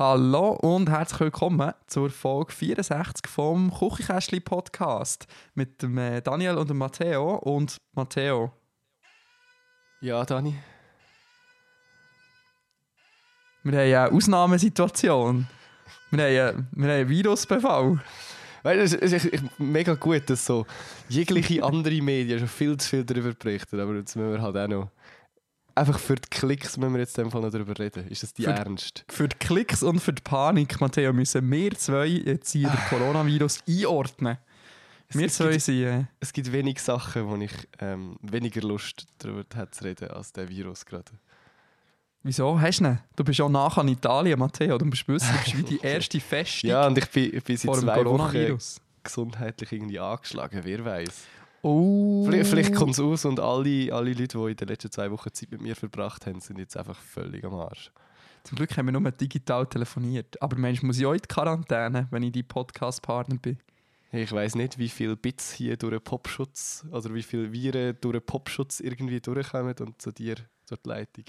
[0.00, 6.70] Hallo und herzlich willkommen zur Folge 64 vom Küchenkästli Podcast mit dem äh, Daniel und
[6.70, 7.34] dem Matteo.
[7.36, 8.50] Und Matteo,
[10.00, 10.54] Ja, Dani.
[13.62, 15.46] wir haben eine Ausnahmesituation.
[16.10, 18.00] Wir haben, wir haben einen Virusbefall.
[18.62, 19.28] Weißt du, es ist
[19.58, 20.64] mega gut, dass so
[21.10, 24.66] jegliche andere Medien schon viel zu viel darüber berichten, aber jetzt müssen wir halt auch
[24.66, 24.90] noch.
[25.80, 28.06] Einfach für die Klicks müssen wir jetzt in dem Fall noch darüber reden.
[28.08, 29.04] Ist das die Für- Ernst?
[29.08, 33.60] Für die Klicks und für die Panik, Matteo, müssen wir zwei jetzt hier den Coronavirus
[33.66, 34.36] einordnen.
[35.08, 35.82] Es- Wir es zwei gibt- sind.
[35.84, 40.32] Äh, Es gibt wenig Sachen, wo ich ähm, weniger Lust darüber hätte zu reden als
[40.32, 41.10] der Virus gerade.
[42.22, 42.98] wieso hast du ihn?
[43.16, 44.76] Du bist auch nach an Italien, Matteo.
[44.76, 47.56] Du bist wissen, du bist wie die erste Festung Ja, und ich bin, ich bin
[47.56, 48.80] seit vor dem zwei Wochen Coronavirus.
[49.02, 51.22] gesundheitlich irgendwie angeschlagen, wer weiß.
[51.62, 52.24] Oh.
[52.26, 55.32] Vielleicht, vielleicht kommt es aus und alle, alle Leute, die in den letzten zwei Wochen
[55.32, 57.90] Zeit mit mir verbracht haben, sind jetzt einfach völlig am Arsch.
[58.44, 60.40] Zum Glück haben wir nur digital telefoniert.
[60.40, 63.58] Aber Mensch, muss ich auch in die Quarantäne, wenn ich die Podcast-Partner bin?
[64.12, 68.14] Ich weiß nicht, wie viele Bits hier durch den Popschutz oder wie viele Viren durch
[68.14, 70.36] den Popschutz irgendwie durchkommen und zu dir
[70.68, 71.24] durch die Leitung.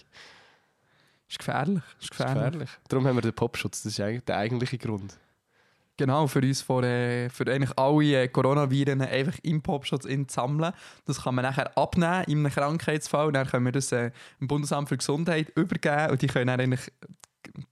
[1.30, 1.78] Ist gefährlich.
[1.78, 2.36] Ist Das ist gefährlich.
[2.44, 2.70] gefährlich.
[2.88, 3.84] Darum haben wir den Popschutz.
[3.84, 5.20] Das ist eigentlich der eigentliche Grund.
[6.02, 10.74] Genau, für uns, vor, äh, für eigentlich alle äh, Coronaviren einfach im Popschutz sammeln.
[11.06, 13.28] Das kann man nachher abnehmen in einem Krankheitsfall.
[13.28, 16.60] Und dann können wir das äh, dem Bundesamt für Gesundheit übergeben und die können dann
[16.60, 16.92] eigentlich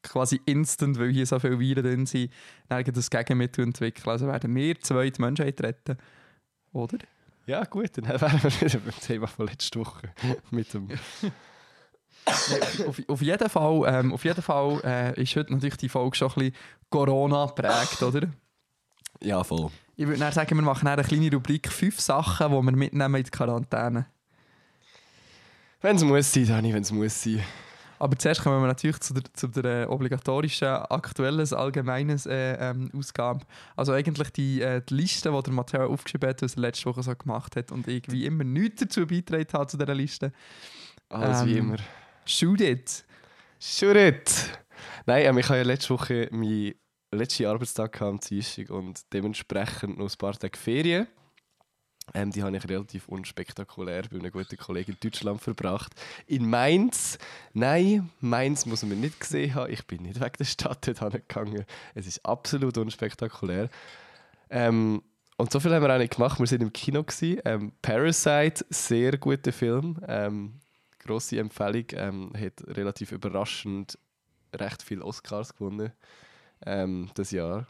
[0.03, 2.31] quasi instant, weil hier so viele Viren drin sind,
[2.67, 4.11] das Gegenmittel entwickeln.
[4.11, 5.97] Also werden wir zwei die Menschheit retten.
[6.71, 6.99] Oder?
[7.47, 10.13] Ja, gut, dann wären wir wieder beim Thema von letzter Woche.
[10.51, 10.87] Mit dem
[12.87, 16.29] auf, auf jeden Fall, ähm, auf jeden Fall äh, ist heute natürlich die Folge schon
[16.29, 16.55] ein bisschen
[16.89, 18.27] Corona geprägt, oder?
[19.21, 19.69] ja, voll.
[19.95, 23.23] Ich würde dann sagen, wir machen eine kleine Rubrik «Fünf Sachen, die wir mitnehmen in
[23.23, 24.05] die Quarantäne».
[25.81, 27.43] Wenn es muss sein, Dani, wenn es muss sein.
[27.99, 32.89] Aber zuerst kommen wir natürlich zu der, zu der äh, obligatorischen, aktuellen, allgemeinen äh, ähm,
[32.97, 33.45] Ausgabe.
[33.75, 37.03] Also eigentlich die, äh, die Liste, die der Matteo aufgeschrieben hat, was er letzte Woche
[37.03, 40.31] so gemacht hat und ich wie immer nichts dazu beitragen habe zu dieser Liste.
[41.09, 41.77] Alles wie Ähm, immer.
[42.29, 43.03] Shoot it!
[43.59, 44.59] Shoot it!
[45.07, 46.75] Nein, ähm, ich habe ja letzte Woche meinen
[47.11, 51.07] letzten Arbeitstag am Dienstag und dementsprechend noch ein paar Tage Ferien.
[52.13, 55.91] Ähm, die habe ich relativ unspektakulär bei einem guten Kollegen in Deutschland verbracht.
[56.27, 57.17] In Mainz.
[57.53, 59.73] Nein, Mainz muss man nicht gesehen haben.
[59.73, 61.65] Ich bin nicht weg der Stadt dort gegangen.
[61.95, 63.71] Es ist absolut unspektakulär.
[64.51, 65.01] Ähm,
[65.35, 66.39] und so viel haben wir auch nicht gemacht.
[66.39, 67.03] Wir sind im Kino.
[67.43, 69.99] Ähm, Parasite, sehr guter Film.
[70.07, 70.59] Ähm,
[71.09, 71.85] grosse Empfehlung.
[71.93, 73.97] Ähm, hat relativ überraschend
[74.53, 75.91] recht viele Oscars gewonnen
[76.65, 77.67] ähm, das Jahr.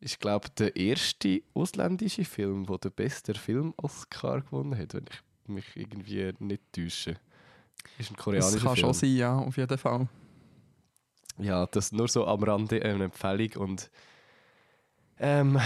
[0.00, 5.76] Ich glaube, der erste ausländische Film, der den besten Film-Oscar gewonnen hat, wenn ich mich
[5.76, 7.16] irgendwie nicht täusche.
[7.98, 8.86] Ist ein koreanischer Das kann Film.
[8.86, 10.08] schon sein, ja, auf jeden Fall.
[11.38, 13.50] Ja, das nur so am Rande äh, eine Empfehlung.
[13.56, 13.90] Und
[15.18, 15.58] ähm,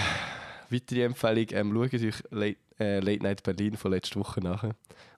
[0.71, 4.65] weitere Empfehlung, ähm, schaut euch Late, äh, Late Night Berlin von letzter Woche nach.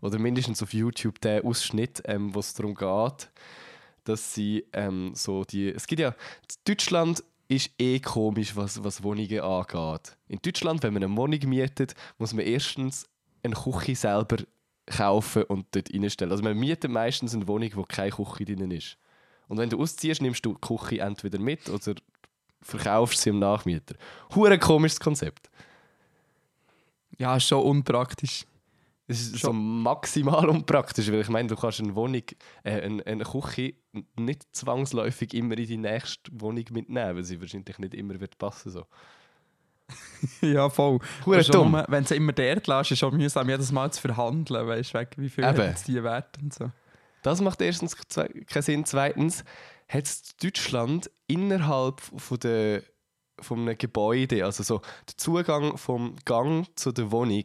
[0.00, 3.31] Oder mindestens auf YouTube den Ausschnitt, ähm, wo es darum geht,
[4.04, 5.69] dass sie ähm, so die.
[5.69, 6.15] Es gibt ja.
[6.65, 10.16] Deutschland ist eh komisch, was, was Wohnungen angeht.
[10.28, 13.06] In Deutschland, wenn man eine Wohnung mietet, muss man erstens
[13.43, 14.37] eine Küche selber
[14.87, 16.31] kaufen und dort reinstellen.
[16.31, 18.97] Also man mietet meistens eine Wohnung, wo keine Küche drin ist.
[19.48, 21.94] Und wenn du ausziehst, nimmst du die Küche entweder mit oder
[22.62, 23.97] verkaufst sie am Nachmieter.
[24.34, 25.50] Hure komisches Konzept.
[27.21, 28.47] Ja, ist schon unpraktisch.
[29.07, 29.83] Es ist so Schon.
[29.83, 32.23] maximal unpraktisch, weil ich meine, du kannst eine Wohnung,
[32.63, 33.75] äh, eine, eine Küche
[34.17, 38.71] nicht zwangsläufig immer in die nächste Wohnung mitnehmen, weil sie wahrscheinlich nicht immer wird passen
[38.71, 38.87] so.
[40.41, 41.01] ja, voll.
[41.27, 41.72] Hure dumm.
[41.72, 44.66] nur, Wenn du sie immer dort lässt, ist es schon mühsam, jedes Mal zu verhandeln,
[44.66, 46.71] weißt du, wie viel jetzt die Wert und so.
[47.23, 48.84] Das macht erstens keinen Sinn.
[48.87, 49.45] Zweitens
[49.89, 52.83] hat es Deutschland innerhalb von der,
[53.42, 54.78] von einem Gebäude, also so
[55.09, 57.45] der Zugang vom Gang zu der Wohnung,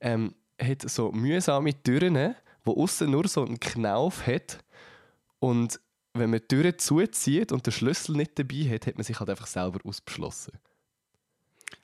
[0.00, 2.34] ähm, hat so mühsame Türen,
[2.64, 4.58] wo außen nur so einen Knauf hat.
[5.38, 5.80] Und
[6.14, 9.30] wenn man die Türen zuzieht und den Schlüssel nicht dabei hat, hat man sich halt
[9.30, 10.58] einfach selber ausbeschlossen.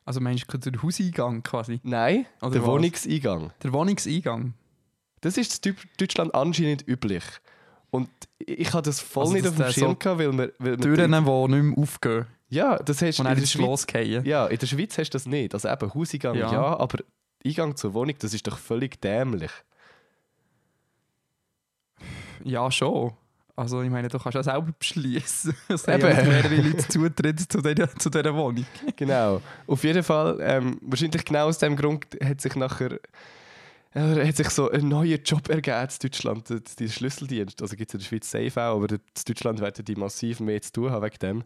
[0.04, 1.80] Also meinst du der Hauseingang quasi?
[1.82, 2.68] Nein, Oder der was?
[2.68, 3.52] Wohnungseingang.
[3.62, 4.54] Der Wohnungseingang?
[5.20, 7.22] Das ist in Deutschland anscheinend üblich.
[7.90, 8.08] Und
[8.38, 11.12] ich hatte das voll Also, nicht auf dem Schirm, so gehabt, weil wir, weil Türen,
[11.12, 12.26] die nicht mehr aufgehen.
[12.52, 13.62] Ja, das hast Und in dann der ins Schweiz.
[13.64, 14.24] Schloss fallen.
[14.26, 15.54] Ja, in der Schweiz hast du das nicht.
[15.54, 16.78] Also eben Hauseingang ja, Ja.
[16.78, 16.98] aber
[17.44, 19.50] Eingang zur Wohnung, das ist doch völlig dämlich.
[22.44, 23.12] Ja, schon.
[23.54, 25.54] Also ich meine, du kannst ja selber beschließen.
[25.68, 28.64] Es haben mehrere Leute Zutritt zu dieser, zu dieser Wohnung.
[28.96, 29.40] Genau.
[29.66, 32.98] Auf jeden Fall, ähm, wahrscheinlich genau aus dem Grund hat sich nachher
[33.94, 37.60] äh, hat sich so ein neuer Job ergeben in Deutschland, der- der Schlüsseldienst.
[37.60, 40.62] Also gibt es in der Schweiz safe auch, aber in Deutschland werden die massiv mehr
[40.62, 41.44] zu tun haben wegen dem.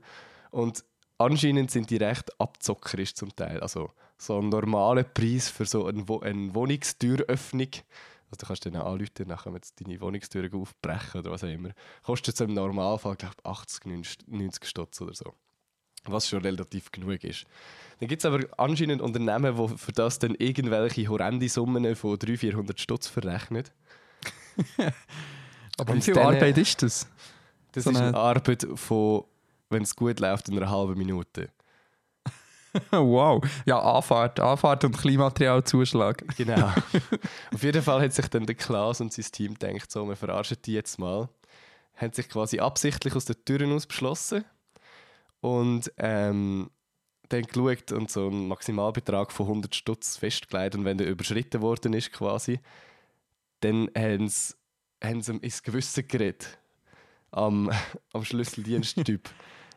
[0.51, 0.85] Und
[1.19, 3.61] anscheinend sind die recht abzockerisch zum Teil.
[3.61, 7.69] Also so ein normaler Preis für so eine, Wo eine Wohnungstüröffnung.
[8.31, 11.71] Also du kannst dann auch anrufen, nachher jetzt deine Wohnungstüren aufbrechen oder was auch immer.
[12.03, 15.33] Kostet so im Normalfall, glaube ich, 80, 90 90 Stutz oder so.
[16.09, 17.45] Was schon relativ genug ist.
[17.99, 22.39] Dann gibt es aber anscheinend Unternehmen, die für das dann irgendwelche horrende Summen von 300,
[22.41, 23.65] 400 Stutz verrechnen.
[25.79, 27.07] Aber wie viel dann- Arbeit ist das?
[27.73, 29.25] Das So ist eine- Arbeit von,
[29.71, 31.51] wenn es gut läuft, in einer halben Minute.
[32.91, 33.43] wow.
[33.65, 34.41] Ja, Anfahrt.
[34.41, 36.25] Anfahrt und Klimaterialzuschlag.
[36.37, 36.73] Genau.
[37.55, 40.59] Auf jeden Fall hat sich dann der Klaas und sein Team gedacht, so, wir verarschen
[40.65, 41.29] die jetzt mal.
[41.97, 44.45] Haben sich quasi absichtlich aus den Türen aus beschlossen
[45.41, 46.71] und ähm,
[47.31, 51.95] dann geschaut und so einen Maximalbetrag von 100 Stutz festgelegt und wenn der überschritten worden
[51.95, 52.61] ist quasi,
[53.61, 54.55] dann haben sie,
[55.03, 56.59] haben sie ins Gewissen geredet
[57.31, 57.71] am,
[58.13, 59.31] am Schlüsseldiensttyp.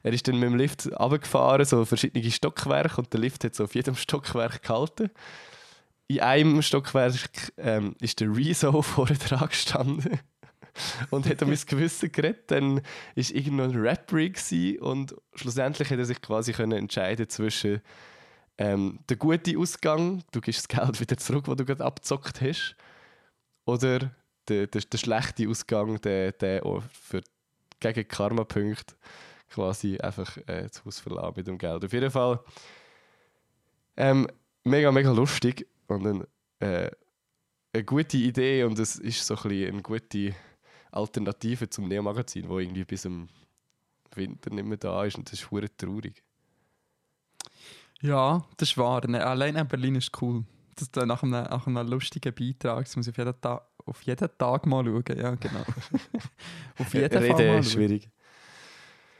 [0.03, 3.65] Er ist dann mit dem Lift runtergefahren, so verschiedene Stockwerke und der Lift hat so
[3.65, 5.09] auf jedem Stockwerk gehalten
[6.09, 10.19] in einem Stockwerk ähm, ist der Rezo vorne dran gestanden
[11.11, 12.51] und hat um mein Gewissen geredet.
[12.51, 12.83] Dann war
[13.15, 17.81] irgendwo ein Rap-Rig und schlussendlich hat er sich quasi können entscheiden zwischen
[18.57, 22.75] ähm, der gute Ausgang, du gibst das Geld wieder zurück, das du gerade abgezockt hast,
[23.65, 24.11] oder
[24.49, 26.61] der, der, der schlechte Ausgang, der, der
[26.91, 27.21] für,
[27.79, 28.95] gegen Karma-Punkte
[29.49, 31.83] quasi einfach äh, das Haus verlassen mit dem Geld.
[31.83, 32.39] Auf jeden Fall
[33.97, 34.27] ähm,
[34.63, 36.23] mega, mega lustig und ein,
[36.59, 36.89] äh,
[37.73, 40.33] eine gute Idee und es ist so ein eine gute
[40.91, 43.29] Alternative zum Neo-Magazin, wo irgendwie bis im
[44.15, 46.23] Winter nicht mehr da ist und das ist hure traurig.
[48.01, 49.05] Ja, das ist wahr.
[49.07, 50.45] Ne, Allein in Berlin ist cool.
[50.75, 52.85] Das nach einem, nach einem lustigen Beitrag.
[52.85, 55.17] Das muss ich auf jeden, Tag, auf jeden Tag mal schauen.
[55.17, 55.65] Ja, genau.
[56.79, 58.09] auf jeden Fall Reden mal ist schwierig.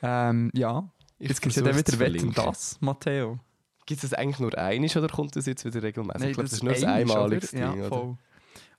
[0.01, 3.39] Ähm, ja, Ich jetzt gibt es ja dann wieder Wetten das, Matteo.
[3.85, 6.29] Gibt es das eigentlich nur einisch oder kommt das jetzt wieder regelmäßig?
[6.29, 7.71] ich glaube, das ist nur ein einmal, einmaliges oder?
[7.71, 7.81] Ding.
[7.81, 8.17] Ja, oder?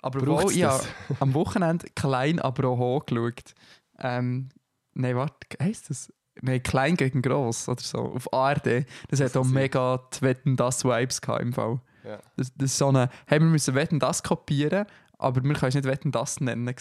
[0.03, 0.83] Aber Braucht's wo, ich das?
[1.09, 3.55] habe am Wochenende klein, aber auch hoch geschaut.
[3.99, 4.49] Ähm,
[4.95, 6.13] Nein, warte, heisst das?
[6.43, 7.99] Nein, klein gegen gross oder so.
[7.99, 8.87] Auf ARD.
[9.09, 11.81] Das hat auch mega die Wetten das Vibes gehabt im Fall.
[12.05, 12.19] Ja.
[12.37, 14.87] Das, das ist so eine, hey, wir müssen Wetten das kopieren,
[15.19, 16.75] aber wir können es nicht Wetten das nennen.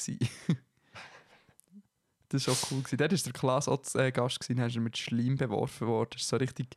[2.29, 2.79] Das war auch cool.
[2.79, 2.97] Gewesen.
[2.97, 6.09] Dort war der Klaas auch zu, äh, Gast, gewesen, ist er mit Schleim beworfen worden.
[6.13, 6.75] Das war so richtig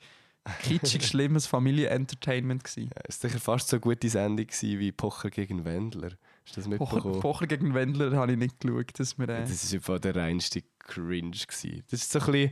[0.62, 1.50] kitschig, schlimmes.
[1.50, 6.12] Ja, es war sicher fast so eine gute Sendung gewesen wie Pocher gegen Wendler.
[6.44, 7.20] Hast du das Pocher, mitbekommen?
[7.20, 8.90] Pocher gegen Wendler habe ich nicht geschaut.
[8.98, 11.30] Das ist mir, äh, Das war einfach der reinste Cringe.
[11.30, 11.84] Gewesen.
[11.90, 12.50] Das ist so ein bisschen,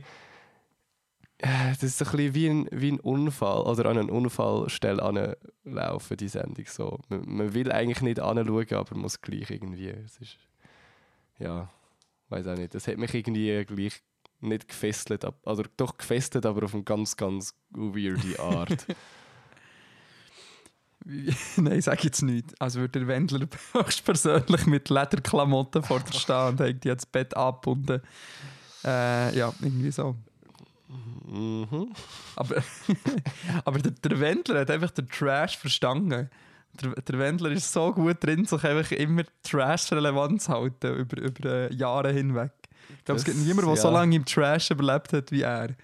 [1.39, 5.01] äh, das ist so ein bisschen wie ein, wie ein Unfall oder an eine Unfallstelle
[5.01, 6.65] anlaufen, die Sendung.
[6.67, 6.99] So.
[7.09, 9.89] Man, man will eigentlich nicht anschauen, aber muss gleich irgendwie.
[9.89, 10.37] Es ist,
[11.39, 11.69] ja,
[12.31, 12.73] weiß auch nicht.
[12.73, 14.01] Das hat mich irgendwie gleich
[14.39, 15.23] nicht gefesselt.
[15.25, 18.85] ab- Also doch gefesselt, aber auf eine ganz, ganz weirde Art.
[21.57, 22.53] Nein, sag jetzt nicht.
[22.61, 27.35] Also würde der Wendler höchstpersönlich mit Lederklamotten vor dir stehen und hängt die das Bett
[27.35, 28.01] abgebunden.
[28.83, 30.15] Äh, ja, irgendwie so.
[31.27, 31.91] mhm.
[32.35, 32.63] Aber,
[33.65, 36.29] aber der, der Wendler hat einfach den Trash verstanden.
[36.73, 41.73] Der, der Wendler ist so gut drin, sich einfach immer Trash-Relevanz halten über, über äh,
[41.73, 42.53] Jahre hinweg.
[42.97, 43.93] Ich glaube, es gibt niemanden, der so ja.
[43.93, 45.75] lange im Trash überlebt hat wie er.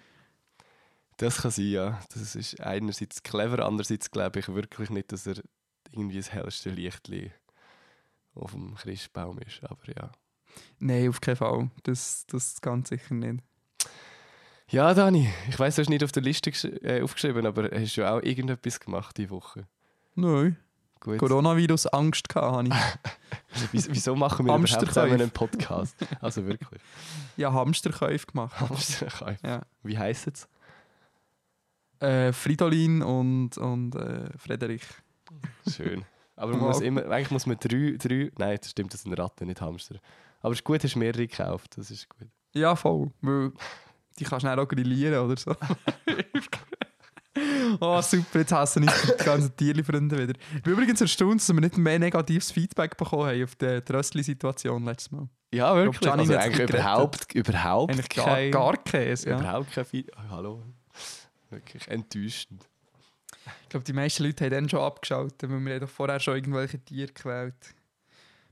[1.17, 1.99] Das kann sein, ja.
[2.13, 5.35] Das ist einerseits clever, andererseits glaube ich wirklich nicht, dass er
[5.91, 7.31] irgendwie das hellste Lichtli
[8.35, 9.63] auf dem Christbaum ist.
[9.63, 10.11] Aber ja.
[10.79, 11.69] Nein, auf keinen Fall.
[11.83, 13.43] Das, das ganz sicher nicht.
[14.69, 16.49] Ja, Dani, ich weiß, du hast nicht auf der Liste
[16.83, 19.65] äh, aufgeschrieben, aber hast du auch irgendetwas gemacht diese Woche?
[20.15, 20.57] Nein.
[20.99, 21.19] Gut.
[21.19, 22.67] Coronavirus Angst gehabt, habe
[23.71, 23.71] ich.
[23.89, 25.95] Wieso, machen wir überhaupt zusammen einen Podcast?
[26.21, 26.81] Also wirklich.
[27.37, 28.59] Ja, Hamsterkäufe gemacht.
[28.59, 29.47] Hamsterkäufe.
[29.47, 29.61] Ja.
[29.83, 30.47] Wie heisst es?
[31.99, 34.81] Äh, Fridolin und, und äh, Frederik.
[35.69, 36.03] Schön.
[36.35, 39.47] Aber man muss immer, eigentlich muss man drei, drei, nein, das stimmt, das sind Ratten,
[39.47, 39.95] nicht Hamster.
[40.39, 42.27] Aber es ist gut, hast du mehrere gekauft, das ist gut.
[42.53, 43.11] Ja, voll.
[43.21, 43.51] Weil
[44.19, 45.55] die kannst du auch grillieren oder so.
[47.79, 50.33] oh, super, jetzt hassen uns die ganzen Tierli-Freunde wieder.
[50.55, 54.83] Ich bin übrigens erstaunt, dass wir nicht mehr negatives Feedback bekommen haben auf die Tröstli-Situation
[54.85, 55.27] letztes Mal.
[55.53, 56.01] Ja, wirklich.
[56.01, 59.39] Janine also eigentlich überhaupt, überhaupt Eigentlich gar, kein, gar Käse, ja.
[59.39, 60.11] überhaupt kein Feed.
[60.15, 60.63] Oh, hallo.
[61.49, 62.67] Wirklich enttäuschend.
[63.63, 66.35] Ich glaube, die meisten Leute haben dann schon abgeschaltet, weil wir haben doch vorher schon
[66.35, 67.75] irgendwelche Tiere gewählt.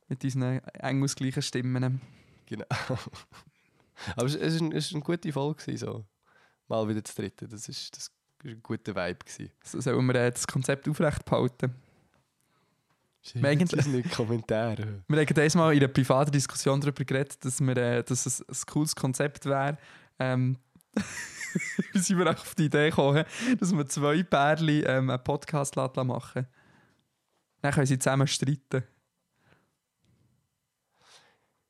[0.08, 2.00] Mit unseren eng ausgleichen Stimmen.
[2.46, 2.66] Genau.
[4.16, 5.78] Aber es war eine, eine gute Folge.
[5.78, 6.06] So.
[6.68, 7.48] Mal wieder das dritte.
[7.48, 8.12] Das war das ist
[8.44, 9.20] ein guter Vibe.
[9.26, 9.52] Gewesen.
[9.64, 11.74] So sollen wir äh, das Konzept aufrecht behalten.
[13.42, 15.04] Eigentlich- Das sind nicht Kommentare.
[15.08, 18.42] Wir haben gerade einmal in einer privaten Diskussion darüber geredet, dass, wir, äh, dass es
[18.42, 19.78] ein cooles Konzept wäre.
[20.20, 20.58] Ähm,
[21.94, 23.26] wie sind wir auch auf die Idee gekommen,
[23.60, 26.48] dass wir zwei Pärchen ähm, einen Podcast machen
[27.62, 28.84] Dann können sie zusammen streiten.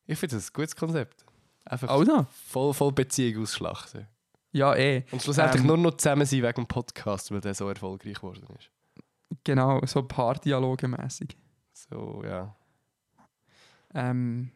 [0.07, 1.25] Ich finde das ein gutes Konzept.
[1.63, 2.27] Einfach Also?
[2.47, 4.07] voll, voll Beziehung ausschlachten.
[4.55, 5.03] Ja, eh.
[5.11, 8.47] Und schlussendlich Ähm, nur noch zusammen sein wegen dem Podcast, weil der so erfolgreich geworden
[8.57, 8.71] ist.
[9.43, 11.35] Genau, so Paardialoge mäßig.
[11.73, 12.55] So, ja.
[13.93, 14.51] Ähm,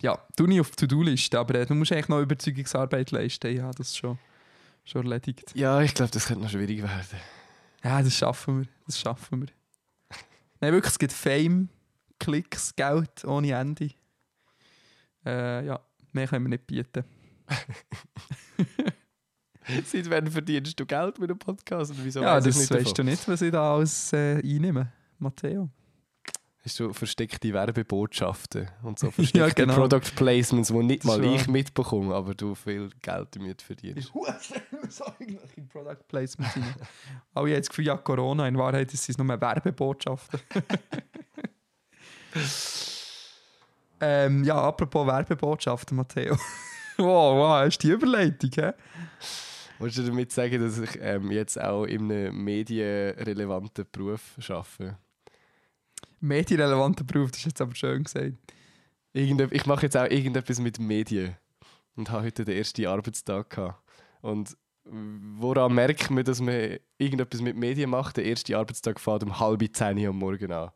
[0.00, 3.52] ja, du nicht auf die To-Do-Liste, aber äh, du musst eigentlich noch Überzeugungsarbeit leisten.
[3.52, 4.16] Ja, das ist schon,
[4.84, 5.56] schon erledigt.
[5.56, 7.20] Ja, ich glaube, das könnte noch schwierig werden.
[7.82, 8.68] Ja, das schaffen wir.
[8.86, 9.48] Das schaffen wir.
[10.60, 11.68] Nein, wirklich, es gibt Fame,
[12.20, 13.90] Klicks, Geld ohne Ende.
[15.26, 15.80] Äh, ja,
[16.12, 17.02] mehr können wir nicht bieten.
[19.84, 21.90] Seit wann verdienst du Geld mit einem Podcast?
[21.90, 22.94] Und wieso ja, ich das nicht weißt davon?
[22.94, 25.70] du nicht, was ich da alles äh, einnehme, Matteo.
[26.62, 29.74] Hast du versteckte Werbebotschaften und so versteckte Ja, genau.
[29.74, 34.12] Product Placements, die nicht mal ich mitbekomme, aber du viel Geld damit verdienst.
[35.56, 36.74] in Product Placement rein.
[37.34, 40.40] Alle haben das Gefühl, ja, Corona, in Wahrheit ist es nur Werbebotschaften.
[44.00, 46.36] ähm, ja, apropos Werbebotschaften, Matteo.
[46.98, 48.72] wow, wow, ist die Überleitung, hä?
[49.80, 54.98] Willst du damit sagen, dass ich ähm, jetzt auch in einem medienrelevanten Beruf arbeite?
[56.20, 58.34] Medienrelevanter Beruf, das ist jetzt aber schön gesagt.
[59.14, 61.34] Irgende ich mache jetzt auch irgendetwas mit Medien
[61.96, 63.82] und habe heute den ersten Arbeitstag gehabt.
[64.20, 68.18] Und woran merkt man, dass man irgendetwas mit Medien macht?
[68.18, 70.72] Der erste Arbeitstag fährt um halb zehn am Morgen an.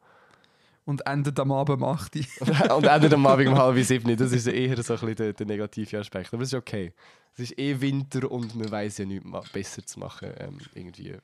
[0.87, 2.77] Und endet am Abend um 8 Uhr.
[2.77, 4.17] und endet am Abend um halb sieben.
[4.17, 6.33] Das ist eher so ein bisschen der, der negative Aspekt.
[6.35, 6.93] Aber es ist okay.
[7.33, 10.33] Es ist eh Winter und man weiß ja nichts besser zu machen.
[10.39, 11.17] Ähm, irgendwie.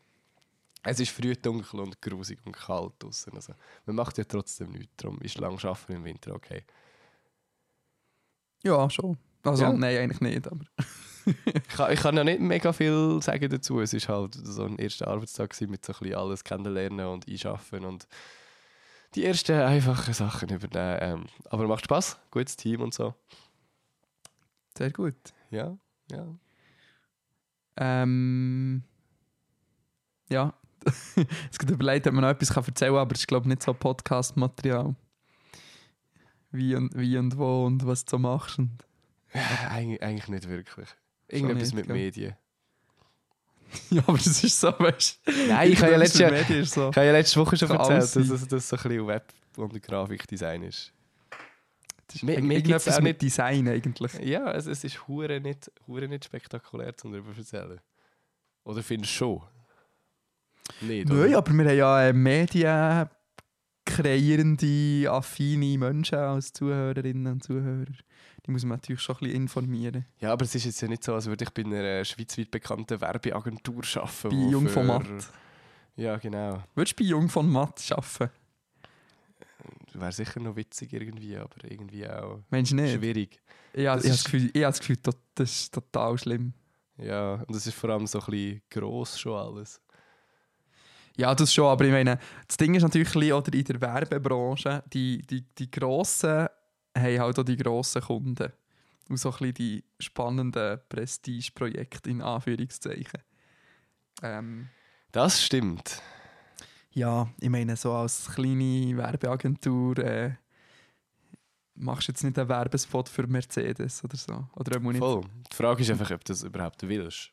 [0.82, 3.34] Es ist früh dunkel und grusig und kalt draußen.
[3.34, 3.52] Also,
[3.84, 4.94] man macht ja trotzdem nichts.
[4.96, 6.64] Darum ist lang arbeiten im Winter okay.
[8.62, 9.18] Ja, schon.
[9.42, 9.72] Also, Ja.
[9.72, 10.64] nein, eigentlich nicht, aber...
[11.26, 13.78] Ich kann, ich kann ja nicht mega viel sagen dazu.
[13.80, 17.84] Es war halt so ein erster Arbeitstag mit so ein bisschen alles kennenlernen und einschaffen
[17.84, 18.08] und
[19.14, 20.98] die ersten einfachen Sachen übernehmen.
[21.00, 23.14] Ähm, aber macht Spaß, gutes Team und so.
[24.76, 25.16] Sehr gut.
[25.50, 25.76] Ja,
[26.10, 26.26] ja.
[27.76, 28.84] Ähm...
[30.28, 30.54] Ja.
[31.50, 33.48] es gibt überlegt, ob man noch etwas kann erzählen kann, aber es ist, glaube ich,
[33.48, 34.94] nicht so Podcast-Material.
[36.52, 38.58] Wie und, wie und wo und was du so machst.
[38.58, 38.84] Und
[39.32, 40.88] Eig eigentlich nicht wirklich.
[41.28, 41.96] Irgendetwas nicht, mit gell?
[41.96, 42.36] Medien.
[43.90, 45.32] ja, aber das ist so, weißt du.
[45.48, 46.90] Nein, ich habe ja letzte, so.
[46.90, 49.32] ich habe ja letzte Woche schon Kann erzählt, dass es das so ein bisschen Web-
[49.56, 50.92] und Grafikdesign ist.
[52.06, 54.12] Das ist Mir- irg- mir gibt's irgendetwas auch mit Design eigentlich.
[54.20, 57.80] Ja, es, es ist hure nicht, hure nicht spektakulär, um darüber zu erzählen.
[58.64, 59.42] Oder findest du schon?
[60.80, 63.08] Nicht, Nein, aber wir haben ja äh, Medien
[63.84, 67.86] kreierende, affine Menschen als Zuhörerinnen und Zuhörer.
[68.50, 70.06] Muss man natürlich schon ein bisschen informieren.
[70.18, 73.00] Ja, aber es ist jetzt ja nicht so, als würde ich bei einer schweizweit bekannten
[73.00, 74.28] Werbeagentur arbeiten.
[74.28, 75.06] Bei Jung von Matt.
[75.96, 76.62] Ja, genau.
[76.74, 78.30] Würdest du bei Jung von Matt arbeiten?
[79.92, 82.94] Wäre sicher noch witzig irgendwie, aber irgendwie auch Meinst du nicht?
[82.94, 83.40] schwierig.
[83.72, 85.74] Ich, habe Das ich, habe ist- das Gefühl, ich habe das Gefühl, das- das ist
[85.74, 86.52] total schlimm.
[86.96, 89.80] Ja, und es ist vor allem so ein bisschen gross schon alles.
[91.16, 95.22] Ja, das schon, aber ich meine, das Ding ist natürlich oder in der Werbebranche, die,
[95.22, 96.46] die, die Grossen
[96.96, 98.52] haben halt auch die grossen Kunden.
[99.08, 103.20] Und so ein bisschen die spannenden Prestigeprojekte in Anführungszeichen.
[104.22, 104.68] Ähm,
[105.12, 106.00] Das stimmt.
[106.92, 110.34] ja, ich meine, so als kleine Werbeagentur äh,
[111.74, 114.46] machst du jetzt nicht einen Werbespot für Mercedes oder so.
[114.54, 114.98] Oder auch nicht.
[114.98, 115.22] Voll.
[115.50, 117.30] Die Frage ist einfach, ob du das überhaupt willst.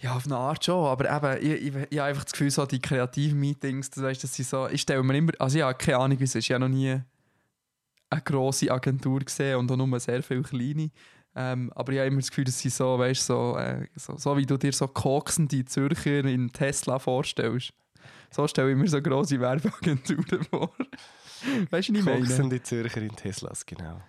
[0.00, 2.66] Ja, auf eine Art schon, aber eben, ich, ich, ich habe einfach das Gefühl, so
[2.66, 5.74] die kreativen Meetings, das, weißt, das sind so, ich stelle mir immer, also ich habe
[5.76, 7.00] keine Ahnung, wie es ist, ich habe noch nie
[8.10, 10.90] eine grosse Agentur gesehen und auch nur sehr viele kleine,
[11.34, 14.36] ähm, aber ich habe immer das Gefühl, dass sie so, weißt, so, äh, so, so
[14.36, 17.72] wie du dir so koksende Zürcher in Tesla vorstellst,
[18.30, 20.72] so stelle ich mir so grosse Werbeagenturen vor.
[21.70, 22.18] weißt du, ich meine?
[22.18, 24.00] Koksende Zürcher in Teslas, genau.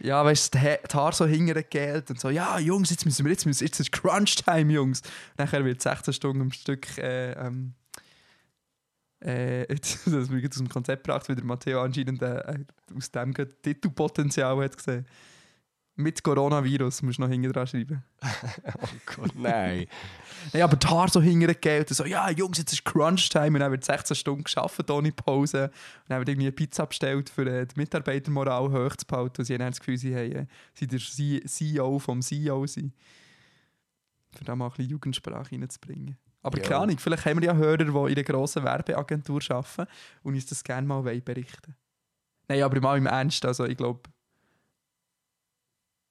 [0.00, 3.46] Ja, weißt du, die Haare so hingegelt und so, ja, Jungs, jetzt müssen wir, jetzt,
[3.46, 5.02] müssen, jetzt ist Crunch-Time, Jungs.
[5.36, 7.74] Nachher wird 16 Stunden am Stück, äh, ähm,
[9.24, 12.64] äh, jetzt, das wird aus dem Konzept gebracht, weil der Matteo anscheinend äh,
[12.96, 15.06] aus dem Titelpotenzial hat gesehen.
[16.00, 18.04] Mit Coronavirus musst du noch hinten dran schreiben.
[18.80, 19.86] Oh Gott, nein.
[20.52, 23.84] Nein, aber die Haare so und so, ja, Jungs, jetzt ist Crunch-Time und dann wird
[23.84, 25.64] 16 Stunden gearbeitet ohne Pause.
[25.64, 25.72] Und
[26.08, 29.40] dann wird irgendwie eine Pizza bestellt, für äh, die Mitarbeitermoral hochzuhalten.
[29.40, 32.94] Und sie haben das Gefühl, sie, haben, äh, sie der CEO vom CEO sind.
[34.36, 36.16] Für da mal ein bisschen Jugendsprache reinzubringen.
[36.48, 36.64] Aber Ja.
[36.64, 39.86] keine Ahnung, vielleicht haben wir ja Hörer, die in einer grossen Werbeagentur arbeiten
[40.22, 41.76] und uns das gerne mal berichten
[42.48, 44.08] Nein, aber mal im Ernst, also ich glaube,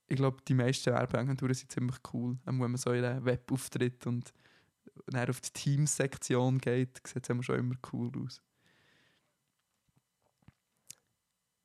[0.08, 2.38] ich glaube, die meisten Werbeagenturen sind ziemlich cool.
[2.46, 4.32] Ähm, Wenn man so in einen Web auftritt und
[5.08, 8.42] dann auf die Teams-Sektion geht, sieht es immer schon immer cool aus.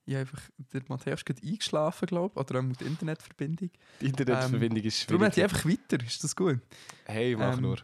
[0.06, 0.40] Ja, einfach,
[0.72, 3.70] der Matthäus ist gerade eingeschlafen, glaube ich, oder auch mit der Internetverbindung.
[4.00, 5.78] Die Internetverbindung ist Darum hätte ich schwierig.
[5.78, 6.58] einfach weiter, ist das gut?
[7.04, 7.76] Hey, mach Ähm, nur.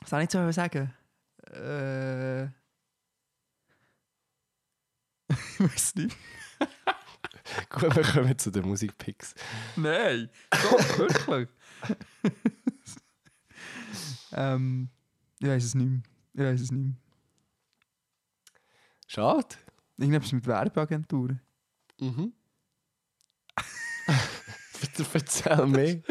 [0.00, 0.92] Was soll ich jetzt so sagen?
[1.52, 2.44] Äh...
[5.28, 6.16] ich weiß nicht.
[7.70, 9.34] Gut, wir kommen zu den Musikpicks.
[9.76, 11.48] Nein, doch, wirklich.
[14.32, 14.90] ähm,
[15.38, 16.02] ich weiß es nicht mehr.
[16.34, 16.96] Ich weiß es nicht mehr.
[19.06, 19.56] Schade.
[19.96, 21.40] Irgendetwas mit Werbeagenturen.
[22.00, 22.32] Mhm.
[24.80, 26.02] Bitte erzähl mehr.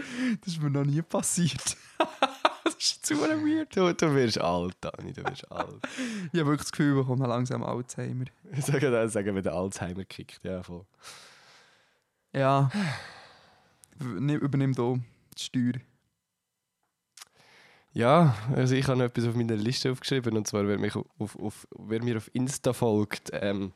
[0.41, 1.77] Das ist mir noch nie passiert.
[2.67, 3.75] Das ist zu weird.
[3.75, 5.81] Du, du wirst alt, Dani, du wirst alt.
[6.31, 8.25] Ich habe wirklich das Gefühl, wir kommen langsam Alzheimer.
[8.59, 10.43] sagen, dann sagen wir, der Alzheimer kickt.
[10.43, 10.85] Ja, voll.
[12.33, 12.69] Ja.
[13.99, 14.99] Übernimm hier
[15.37, 15.81] die Steuer.
[17.93, 21.35] Ja, also ich habe noch etwas auf meiner Liste aufgeschrieben und zwar, wer, mich auf,
[21.39, 23.73] auf, wer mir auf Insta folgt, ähm,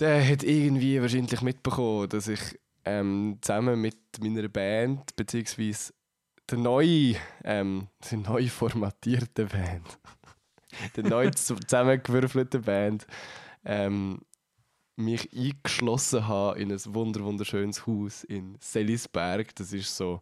[0.00, 2.40] der hat irgendwie wahrscheinlich mitbekommen, dass ich
[2.84, 5.92] ähm, zusammen mit meiner Band, beziehungsweise
[6.50, 9.98] der neue, ähm, die neu formatierte Band,
[10.96, 13.06] der neu zu- zusammengewürfelte Band,
[13.64, 14.20] ähm,
[14.96, 19.54] mich eingeschlossen habe in ein wunder wunderschönes Haus in Selisberg.
[19.56, 20.20] Das ist so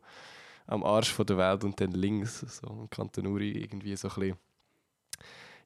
[0.66, 4.14] am Arsch von der Welt und dann links, so im Kanton Uri, irgendwie so ein
[4.14, 4.36] bisschen,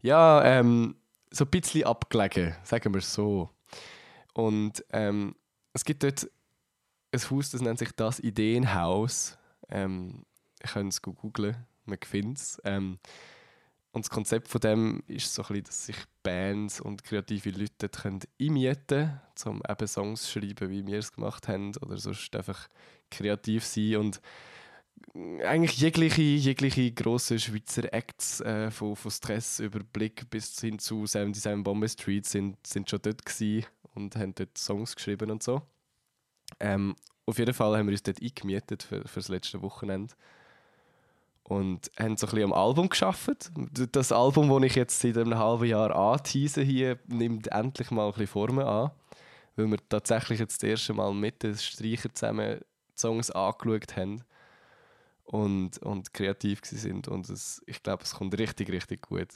[0.00, 0.96] ja, ähm,
[1.30, 3.50] so ein bisschen abgelegen, sagen wir es so.
[4.32, 5.34] Und ähm,
[5.74, 6.26] es gibt dort
[7.12, 9.36] ein Haus, das nennt sich das Ideenhaus.
[9.68, 10.24] Ähm,
[10.64, 12.60] ich kann es gut googlen, man findet es.
[12.64, 12.98] Ähm,
[13.92, 18.20] und das Konzept von dem ist so ein dass sich Bands und kreative Leute können
[18.40, 22.68] einmieten können, um eben Songs zu schreiben, wie wir es gemacht haben, oder sonst einfach
[23.10, 24.20] kreativ sein und
[25.44, 31.06] eigentlich jegliche, jegliche grosse Schweizer Acts äh, von, von Stress über Blick bis hin zu
[31.06, 35.62] 77 Bombay Street sind, sind schon dort gewesen und haben dort Songs geschrieben und so.
[36.58, 36.96] Ähm,
[37.26, 40.14] auf jeden Fall haben wir uns dort eingemietet für, für das letzte Wochenende
[41.44, 43.50] und haben so ein bisschen am Album geschafft.
[43.92, 48.12] Das Album, das ich jetzt seit einem halben Jahr antease hier, nimmt endlich mal ein
[48.12, 48.90] bisschen Formen an,
[49.56, 52.60] weil wir tatsächlich jetzt das erste Mal mit den Streichern zusammen
[52.96, 54.22] Songs angeschaut haben
[55.24, 57.08] und, und kreativ sind.
[57.08, 59.28] Und es, ich glaube, es kommt richtig, richtig gut.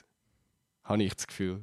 [0.85, 1.61] Habe ich das Gefühl.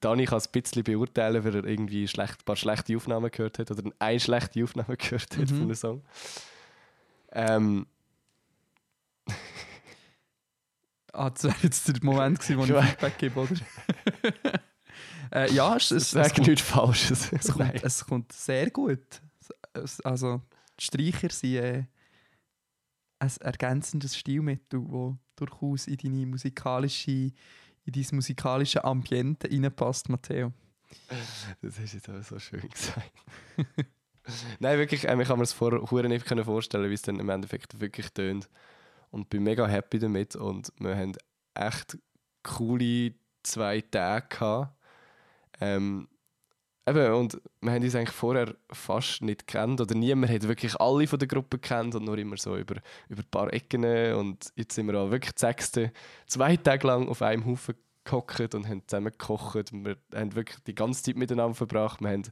[0.00, 3.60] Dani kann es ein bisschen beurteilen, weil er irgendwie schlecht, ein paar schlechte Aufnahmen gehört
[3.60, 5.46] hat oder eine schlechte Aufnahme gehört hat Mhm.
[5.46, 6.02] von einem Song.
[7.30, 7.86] Ähm,
[11.18, 12.84] Ah, das wäre jetzt der Moment gewesen, wo ich.
[12.86, 13.56] Feedback gebe, oder?
[15.32, 17.32] äh, ja, es, es, es, kommt, nichts Falsches.
[17.32, 19.20] es, kommt, es kommt sehr gut.
[20.04, 20.42] Also,
[20.78, 21.84] die Streicher sind äh,
[23.18, 27.32] ein ergänzendes Stilmittel, das durchaus in deine musikalische, in
[27.84, 30.52] dein musikalische Ambiente reinpasst, Matteo.
[31.60, 33.12] Das hast du jetzt aber so schön gesagt.
[34.60, 37.28] Nein, wirklich, ähm, ich kann mir das vorher nicht können vorstellen, wie es dann im
[37.28, 38.48] Endeffekt wirklich tönt.
[39.10, 41.14] Und bin mega happy damit und wir haben
[41.54, 41.98] echt
[42.42, 44.74] coole zwei Tage gehabt.
[45.60, 46.08] Ähm,
[46.86, 51.06] eben, und wir haben uns eigentlich vorher fast nicht gekannt oder niemand hat wirklich alle
[51.06, 52.76] von der Gruppe gekannt und nur immer so über,
[53.08, 55.92] über ein paar Ecken und jetzt sind wir auch wirklich die Sechste
[56.26, 59.72] zwei Tage lang auf einem Haufen gehockt und haben zusammen gekocht.
[59.72, 62.00] Wir haben wirklich die ganze Zeit miteinander verbracht.
[62.00, 62.22] Wir haben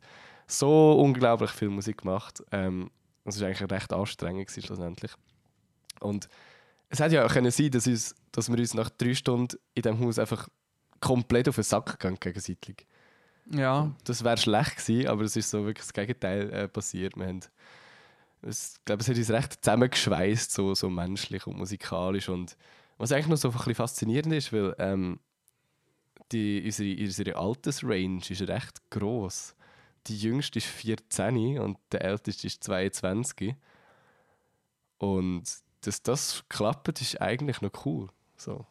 [0.46, 2.42] so unglaublich viel Musik gemacht.
[2.52, 2.90] Ähm,
[3.24, 5.12] es war eigentlich recht anstrengend schlussendlich.
[6.00, 6.28] Und
[6.88, 9.82] es hätte ja auch können sein, dass, uns, dass wir uns nach drei Stunden in
[9.82, 10.48] diesem Haus einfach
[11.00, 12.86] komplett auf den Sack gegangen gegenseitig.
[13.50, 17.16] Ja, Das wäre schlecht gewesen, aber es ist so wirklich das Gegenteil äh, passiert.
[17.16, 17.40] Wir haben,
[18.42, 22.28] es, ich glaube, es hat uns recht zusammengeschweißt, so, so menschlich und musikalisch.
[22.28, 22.56] Und
[22.98, 25.20] was eigentlich noch so ein bisschen faszinierend ist, weil ähm,
[26.32, 29.54] die, unsere, unsere Altersrange ist recht groß.
[30.08, 33.54] Die jüngste ist 14 und der älteste ist 22.
[34.98, 35.44] Und
[35.86, 38.08] dass das klappt, ist eigentlich noch cool.
[38.36, 38.66] So.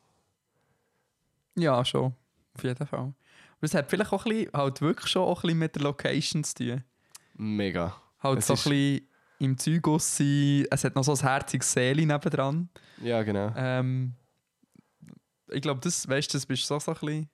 [1.56, 2.14] ja, schon.
[2.54, 3.00] Auf jeden Fall.
[3.00, 3.14] Aber
[3.62, 6.44] es hat vielleicht auch ein bisschen, halt wirklich schon auch ein bisschen mit der Location
[6.44, 6.84] zu tun.
[7.36, 7.96] Mega.
[8.22, 9.08] Halt Es so ein bisschen,
[9.40, 10.66] im Zygus sein.
[10.72, 12.70] Es hat noch so ein herziges Seele nebendran.
[13.02, 13.54] Ja, genau.
[13.56, 14.14] Ähm,
[15.50, 17.30] ich glaube, das, weißt, das bist so, so ein bisschen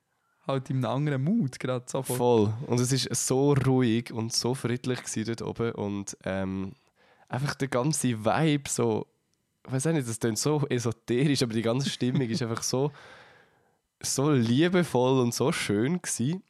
[0.48, 2.18] halt in einem anderen Mut gerade sofort.
[2.18, 2.54] Voll.
[2.68, 5.72] Und es ist so ruhig und so friedlich dort oben.
[5.74, 6.74] Und ähm,
[7.30, 9.08] einfach der ganze Vibe so,
[9.66, 12.92] ich weiß nicht, das klingt so esoterisch, aber die ganze Stimmung ist einfach so,
[14.02, 16.44] so liebevoll und so schön gewesen.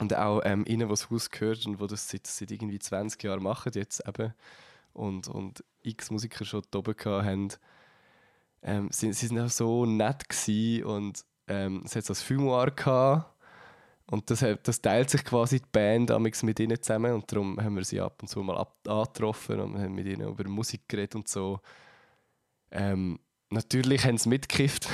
[0.00, 3.42] Und auch ähm, ihnen, was Haus gehört und wo das seit, seit irgendwie 20 Jahren
[3.42, 4.34] machen jetzt eben
[4.92, 7.48] und, und x Musiker schon da oben haben,
[8.62, 12.70] ähm, sie, sie sind auch so nett gewesen und ähm, es hat so ein Fumoir
[12.70, 13.30] gehabt
[14.06, 16.10] und das, das teilt sich quasi die Band
[16.42, 19.78] mit ihnen zusammen und darum haben wir sie ab und zu mal ab, angetroffen und
[19.78, 21.60] haben mit ihnen über Musik geredet und so.
[22.74, 23.18] Ähm,
[23.50, 24.88] natürlich haben sie mitgekifft.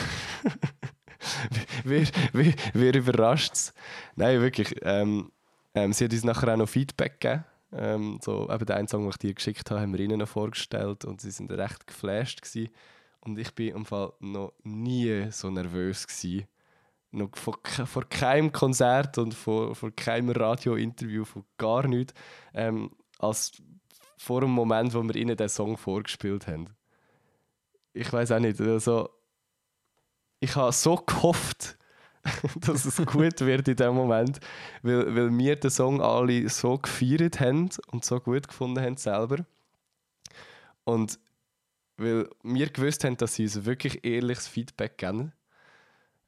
[1.85, 3.75] wer, wer, wer überrascht es?
[4.15, 4.75] Nein, wirklich.
[4.83, 5.33] Ähm,
[5.75, 7.45] ähm, sie hat uns nachher auch noch Feedback gegeben.
[7.73, 11.05] Ähm, so, eben den Song, den ich dir geschickt habe, haben wir ihnen noch vorgestellt
[11.05, 12.71] und sie sind recht geflasht gewesen.
[13.21, 16.47] Und ich bin im Fall noch nie so nervös gewesen.
[17.13, 22.15] Noch vor, vor keinem Konzert und vor, vor keinem Radiointerview, von gar nichts,
[22.55, 23.53] ähm, als
[24.17, 26.69] vor dem Moment, wo wir ihnen den Song vorgespielt haben.
[27.93, 29.11] Ich weiß auch nicht, also
[30.41, 31.77] ich habe so gehofft,
[32.61, 34.41] dass es gut wird in dem Moment,
[34.83, 39.45] weil, weil wir den Song alle so gefeiert haben und so gut gefunden haben selber.
[40.85, 41.19] Und
[41.97, 45.33] weil wir gewusst haben, dass sie uns wirklich ehrliches Feedback geben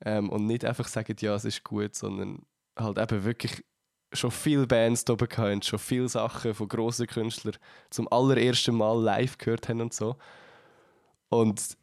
[0.04, 2.44] ähm, und nicht einfach sagen, ja, es ist gut, sondern
[2.78, 3.64] halt eben wirklich
[4.12, 7.56] schon viele Bands oben hatten, schon viele Sachen von grossen Künstlern
[7.88, 10.16] zum allerersten Mal live gehört haben und so.
[11.32, 11.78] Und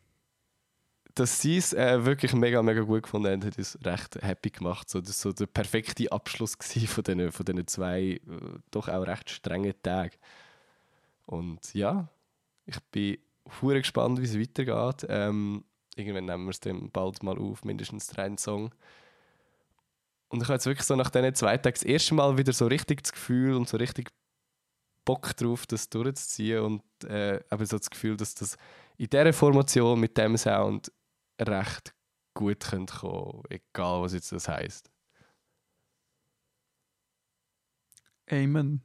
[1.15, 4.88] dass sie es äh, wirklich mega, mega gut gefunden haben, hat uns recht happy gemacht.
[4.88, 8.19] So, das war so der perfekte Abschluss von diesen, von zwei äh,
[8.69, 10.15] doch auch recht strengen Tagen.
[11.25, 12.09] Und ja,
[12.67, 13.17] ich bin
[13.59, 15.07] hure gespannt, wie es weitergeht.
[15.09, 15.63] Ähm,
[15.95, 18.69] irgendwann nehmen wir es dann bald mal auf, mindestens drei Song.
[20.27, 22.67] Und ich habe jetzt wirklich so nach diesen zwei Tagen das erste Mal wieder so
[22.67, 24.12] richtig das Gefühl und so richtig
[25.05, 28.57] Bock drauf, das durchzuziehen und äh, eben so das Gefühl, dass das
[28.97, 30.91] in dieser Formation mit dem Sound
[31.39, 31.95] recht
[32.33, 34.91] gut könnte kommen, egal was jetzt das heisst.
[38.31, 38.81] Amen.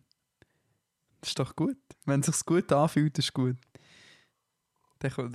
[1.20, 1.76] Das ist doch gut.
[2.04, 3.56] Wenn es sich gut anfühlt, ist gut.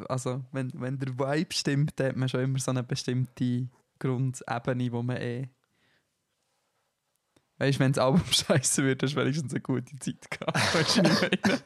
[0.07, 4.91] Also, wenn, wenn der Vibe stimmt, dann hat man schon immer so eine bestimmte Grundebene,
[4.91, 5.49] wo man eh.
[7.59, 10.75] Weißt du, wenn das Album scheiße wird, hast du wenigstens eine gute Zeit gehabt.
[10.75, 11.61] Weißt du, was ich meine?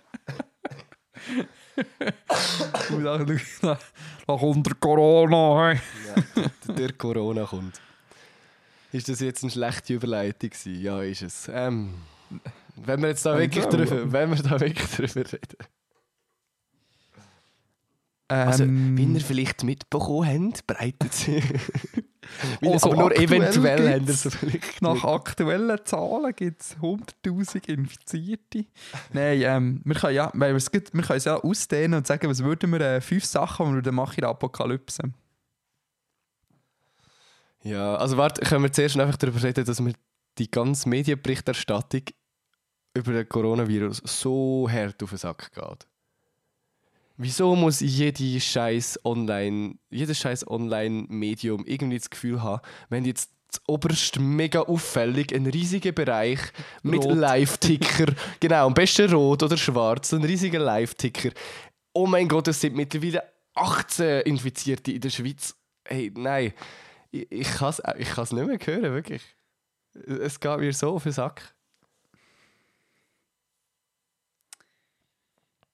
[2.90, 3.78] Und dann, dann,
[4.40, 5.70] kommt der Corona.
[5.70, 5.80] Hey.
[6.36, 7.80] Ja, der Corona kommt.
[8.92, 10.82] Ist das jetzt eine schlechte Überleitung gewesen?
[10.82, 11.50] Ja, ist es.
[11.52, 11.96] Ähm,
[12.76, 15.58] wenn wir jetzt da Ich wirklich drüber, wenn wir da wirklich drüber reden.
[18.28, 21.14] Also, Ähm, wie ihr vielleicht mitbekommen habt, breitet
[22.62, 22.68] sie.
[22.70, 28.66] Also aber nur eventuell gibt's es vielleicht Nach aktuellen Zahlen gibt es 100'000 Infizierte.
[29.12, 32.44] Nein, ähm, wir können ja, weil gut- wir können es ja ausdehnen und sagen, was
[32.44, 35.04] würden wir, äh, fünf Sachen, die wir machen in der Apokalypse.
[37.64, 39.94] Ja, also warte, können wir zuerst einfach darüber reden, dass mir
[40.38, 42.02] die ganze Medienberichterstattung
[42.96, 45.88] über den Coronavirus so hart auf den Sack geht.
[47.18, 53.62] Wieso muss jede scheiß Online, jedes scheiß Online-Medium irgendwie das Gefühl haben, wenn jetzt das
[53.68, 56.40] oberst mega auffällig ein riesiger Bereich
[56.82, 57.04] mit.
[57.04, 61.30] Live-Ticker, genau, am besten rot oder schwarz, ein riesiger Live-Ticker.
[61.94, 63.24] Oh mein Gott, es sind mittlerweile
[63.54, 65.56] 18 Infizierte in der Schweiz.
[65.88, 66.54] Hey, nein,
[67.12, 69.22] ich, ich kann es ich kann's nicht mehr hören, wirklich.
[69.94, 71.53] Es geht mir so auf den Sack.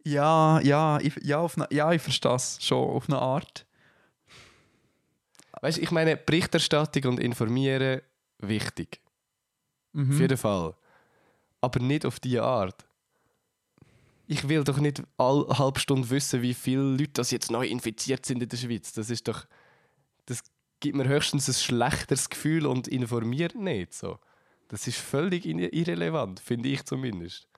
[0.04, 3.66] Ja, ja, ich, ja, auf eine, ja, ich verstehe es schon auf eine Art.
[5.62, 8.02] Weißt du, ich meine, Berichterstattung und Informieren
[8.40, 9.02] wichtig.
[9.94, 10.12] Mhm.
[10.12, 10.76] Auf jeden Fall.
[11.62, 12.86] Aber nicht auf diese Art.
[14.28, 18.26] Ich will doch nicht alle halbe Stunde wissen, wie viele Leute das jetzt neu infiziert
[18.26, 18.94] sind in der Schweiz.
[18.94, 19.46] Das ist doch.
[20.28, 20.44] Das
[20.80, 23.94] gibt mir höchstens ein schlechteres Gefühl und informiert nicht.
[23.94, 24.20] So.
[24.70, 27.49] Das ist völlig irrelevant, finde ich zumindest.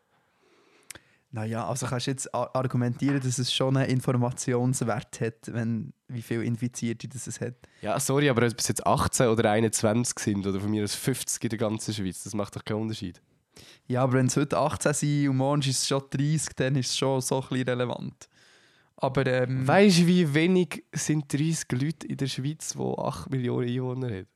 [1.33, 6.43] Naja, also kannst du jetzt argumentieren, dass es schon einen Informationswert hat, wenn, wie viele
[6.43, 7.55] Infizierte das es hat.
[7.81, 11.41] Ja, sorry, aber ob es jetzt 18 oder 21 sind oder von mir aus 50
[11.43, 13.21] in der ganzen Schweiz, das macht doch keinen Unterschied.
[13.87, 16.89] Ja, aber wenn es heute 18 sind und morgen ist es schon 30, dann ist
[16.89, 18.27] es schon so ein bisschen relevant.
[18.97, 23.69] Aber ähm, Weißt du, wie wenig sind 30 Leute in der Schweiz, die 8 Millionen
[23.69, 24.27] Einwohner haben?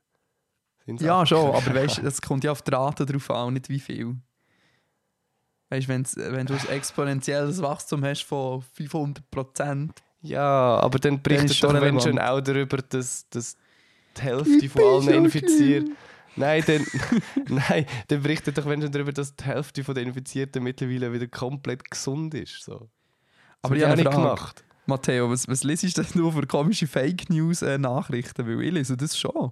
[0.99, 4.15] Ja schon, aber weißt, es kommt ja auf die Rate drauf an, nicht wie viel.
[5.69, 11.21] Weißt du, wenn's- wenn du ein exponentielles Wachstum hast von 500 Prozent, Ja, aber dann
[11.21, 13.57] berichtet schon doch wenn schon auch darüber, dass, dass
[14.17, 15.89] die Hälfte von allen infiziert.
[16.35, 16.85] Nein, dann,
[17.47, 21.27] nein, dann berichtet doch wenn schon darüber, dass die Hälfte von den Infizierten mittlerweile wieder
[21.27, 22.63] komplett gesund ist.
[22.63, 22.73] So.
[22.73, 22.89] Aber
[23.61, 24.63] Das ich wird habe auch eine nicht gemacht.
[24.87, 28.45] Matteo, was, was liest denn du für komische Fake News äh, Nachrichten?
[28.45, 29.51] Weil ich lese das schon.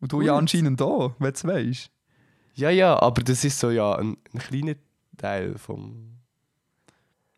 [0.00, 0.40] Und du ja Gut.
[0.40, 1.90] anscheinend auch, wenn du es weißt.
[2.54, 4.74] Ja, ja, aber das ist so ja ein, ein kleiner
[5.18, 6.18] Teil vom.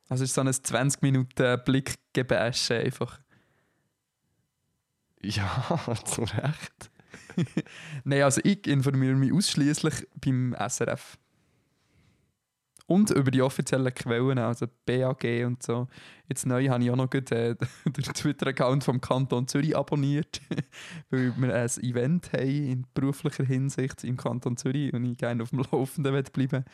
[0.09, 3.21] Also ist so ein 20 Minuten Blickgebäsche einfach.
[5.23, 6.91] Ja, zu Recht.
[8.05, 11.19] Nein, also ich informiere mich ausschließlich beim SRF.
[12.87, 15.87] Und über die offiziellen Quellen, also BAG und so.
[16.29, 20.41] Jetzt neu habe ich auch noch gut, äh, den Twitter-Account vom Kanton Zürich abonniert,
[21.11, 25.51] weil wir ein Event haben in beruflicher Hinsicht im Kanton Zürich und ich gerne auf
[25.51, 26.65] dem Laufenden bleiben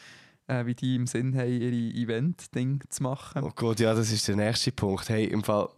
[0.46, 3.42] äh, wie die im Sinn haben, ihre Event-Ding zu machen.
[3.42, 5.08] Oh Gott, ja, das ist der nächste Punkt.
[5.08, 5.68] Hey, im Fall,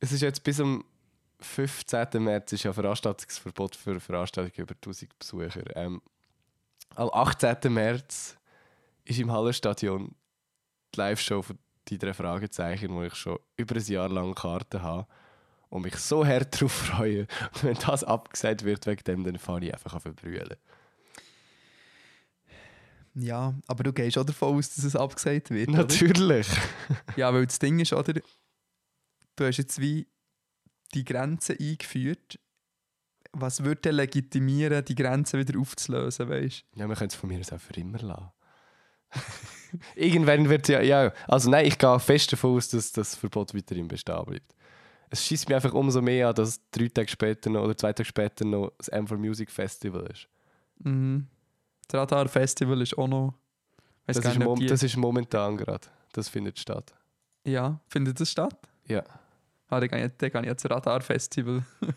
[0.00, 0.84] es ist jetzt bis am
[1.40, 2.22] 15.
[2.22, 5.76] März ist ja Veranstaltungsverbot für Veranstaltungen über 1000 Besucher.
[5.76, 6.00] Ähm,
[6.94, 7.72] am 18.
[7.72, 8.36] März
[9.04, 10.14] ist im Hallenstadion
[10.94, 11.58] die Live-Show von
[11.88, 15.06] die drei Fragezeichen, wo ich schon über ein Jahr lang Karten habe
[15.68, 17.26] und mich so hart darauf freue.
[17.54, 20.56] Und wenn das abgesagt wird wegen dem, dann fange ich einfach an zu brüllen.
[23.14, 25.70] Ja, aber du gehst auch davon aus, dass es abgesagt wird.
[25.70, 26.48] Natürlich.
[27.16, 28.14] Ja, weil das Ding ist, oder?
[29.36, 30.06] Du hast jetzt wie
[30.94, 32.38] die Grenze eingeführt.
[33.32, 37.52] Was würde legitimieren, die Grenze wieder aufzulösen, weißt Ja, wir können es von mir aus
[37.52, 38.30] auch für immer lassen.
[39.94, 41.12] Irgendwann wird ja, ja.
[41.26, 44.54] Also nein, ich gehe fest davon aus, dass das Verbot weiterhin bestehen bleibt.
[45.10, 48.06] Es schießt mich einfach umso mehr an, dass drei Tage später noch oder zwei Tage
[48.06, 50.28] später noch das M4 Music Festival ist.
[50.78, 51.26] Mhm.
[51.88, 53.34] Das Radar Festival ist auch noch.
[54.06, 55.86] Das ist, nicht, das ist momentan gerade.
[56.12, 56.92] Das findet statt.
[57.44, 58.56] Ja, findet das statt?
[58.86, 59.02] Ja.
[59.68, 61.64] Ah, dann gehe ich, dann gehe ich jetzt Radar Festival.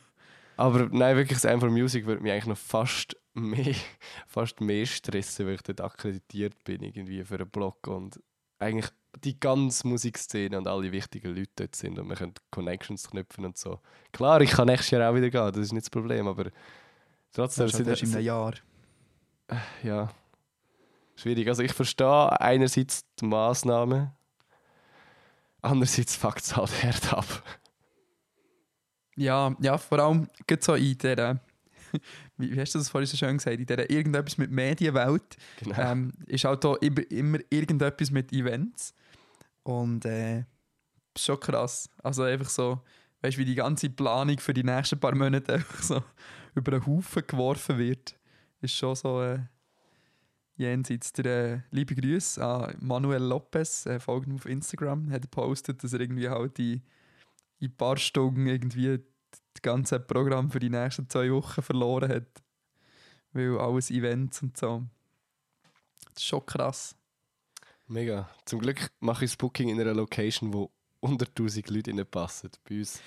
[0.57, 3.75] Aber nein, wirklich, das M4 Music würde mich eigentlich noch fast mehr,
[4.27, 8.21] fast mehr stressen, weil ich dort akkreditiert bin irgendwie für einen Blog und
[8.59, 8.89] eigentlich
[9.23, 13.57] die ganze Musikszene und alle wichtigen Leute dort sind und wir können Connections knüpfen und
[13.57, 13.79] so.
[14.11, 16.45] Klar, ich kann nächstes Jahr auch wieder gehen, das ist nicht das Problem, aber
[17.33, 18.53] trotzdem Das ist halt erst in einem sind Jahr.
[19.83, 20.09] Ja
[21.15, 21.47] schwierig.
[21.47, 24.11] Also ich verstehe einerseits die Massnahmen,
[25.61, 27.43] andererseits fuckt es halt hart ab.
[29.15, 31.39] Ja, ja, vor allem geht so in der,
[32.37, 35.79] wie, wie hast du das vorhin so schön gesagt, in der irgendetwas mit Medienwelt Genau.
[35.79, 38.93] ähm, ist halt auch immer, immer irgendetwas mit Events.
[39.63, 40.39] Und äh,
[41.15, 41.89] ist schon krass.
[42.03, 42.81] Also einfach so,
[43.21, 46.03] weißt du, wie die ganze Planung für die nächsten paar Monate einfach so
[46.53, 48.15] über den Haufen geworfen wird,
[48.65, 49.39] ist schon so äh,
[50.57, 51.13] jenseits.
[51.13, 56.01] Der äh, liebe Grüße an Manuel Lopez, äh, folgt auf Instagram, hat gepostet, dass er
[56.01, 56.81] irgendwie halt in,
[57.59, 58.99] in ein paar Stunden irgendwie
[59.53, 62.43] das ganze Programm für die nächsten zwei Wochen verloren hat.
[63.33, 64.83] Weil alles Events und so.
[66.13, 66.95] Das ist schon krass.
[67.87, 68.29] Mega.
[68.45, 72.49] Zum Glück mache ich das Booking in einer Location, wo unter 1000 Leute reinpassen.
[72.67, 73.01] Bei uns.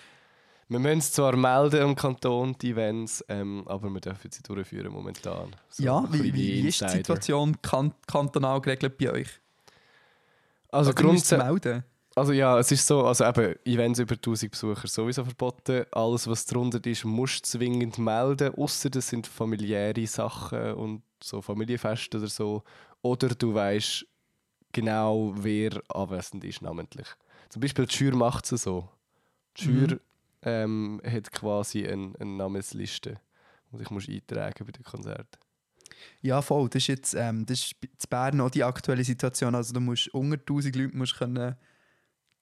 [0.71, 4.93] Wir müssen es zwar melden am Kanton, die Events, ähm, aber wir dürfen sie durchführen
[4.93, 5.57] momentan.
[5.71, 6.89] So ja, wie, wie, ist die.
[6.89, 9.29] Situation kan kantonal geregelt bei euch?
[10.71, 11.43] Also, ihr grundsätzlich.
[11.43, 11.85] melden?
[12.15, 15.87] Also ja, es ist so, also eben, Events über 1000 Besucher sowieso verboten.
[15.93, 21.41] Alles, was drunter ist, musst du zwingend melden, außer das sind familiäre Sachen und so
[21.41, 22.65] Familienfeste oder so.
[23.03, 24.05] Oder du weißt
[24.73, 27.07] genau, wer anwesend ist, namentlich.
[27.49, 28.89] Zum Beispiel die Schür macht es so.
[29.57, 30.01] Die Schür Mhm.
[30.43, 33.21] Ähm, hat quasi eine, eine Namensliste,
[33.73, 35.39] die ich muss eintragen bei den Konzerten.
[36.21, 36.69] Ja, voll.
[36.69, 39.55] Das ist jetzt ähm, das ist in Bern auch die aktuelle Situation.
[39.55, 41.57] Also du musst unter 1000 Leute musst können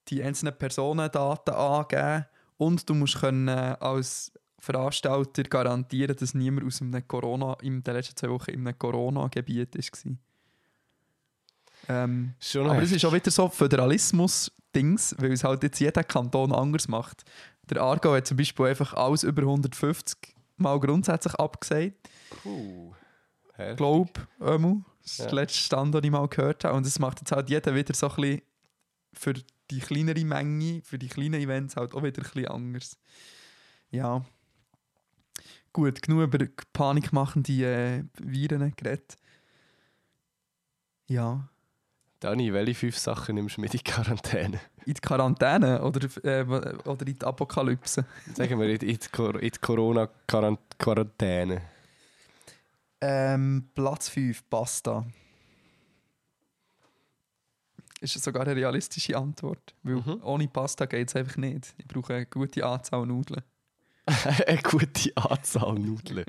[0.09, 2.27] die einzelnen Personendaten angeben
[2.59, 8.17] und du musst können als Veranstalter garantieren, dass niemand aus einem Corona, in den letzten
[8.17, 10.17] zwei Wochen in einem Corona-Gebiet war.
[11.89, 16.89] Ähm, aber es ist auch wieder so Föderalismus-Dings, weil es halt jetzt jeder Kanton anders
[16.89, 17.25] macht.
[17.71, 22.09] Der Aargau hat zum Beispiel einfach alles über 150 Mal grundsätzlich abgesagt
[22.43, 22.95] Puh.
[23.55, 23.77] Heftig.
[23.77, 24.85] glaube ich.
[25.03, 25.25] Das ist Ja.
[25.27, 26.77] der letzte Stand, den ich mal gehört habe.
[26.77, 28.43] Und es macht jetzt halt jeder wieder so ein bisschen
[29.13, 29.35] für
[29.71, 32.99] die kleinere Menge, für die kleinen Events halt auch wieder ein bisschen anders.
[33.91, 34.25] Ja.
[35.73, 39.19] Gut, genug über panikmachende äh, Viren geredet.
[41.09, 41.49] Ja.
[42.21, 44.61] Dani, welche fünf Sachen nimmst du mit in die Quarantäne?
[44.87, 48.07] In die Quarantäne oder, äh, oder in die Apokalypse?
[48.35, 51.61] Sagen wir in die, die Corona-Quarantäne.
[53.01, 55.05] Ähm, Platz 5, Pasta.
[58.01, 59.75] ist sogar eine realistische Antwort.
[59.83, 60.21] Weil Mhm.
[60.23, 61.75] ohne Pasta geht es einfach nicht.
[61.79, 63.43] Ich brauche eine gute Anzahl Nudeln.
[64.47, 66.25] eine gute Anzahl Nudeln.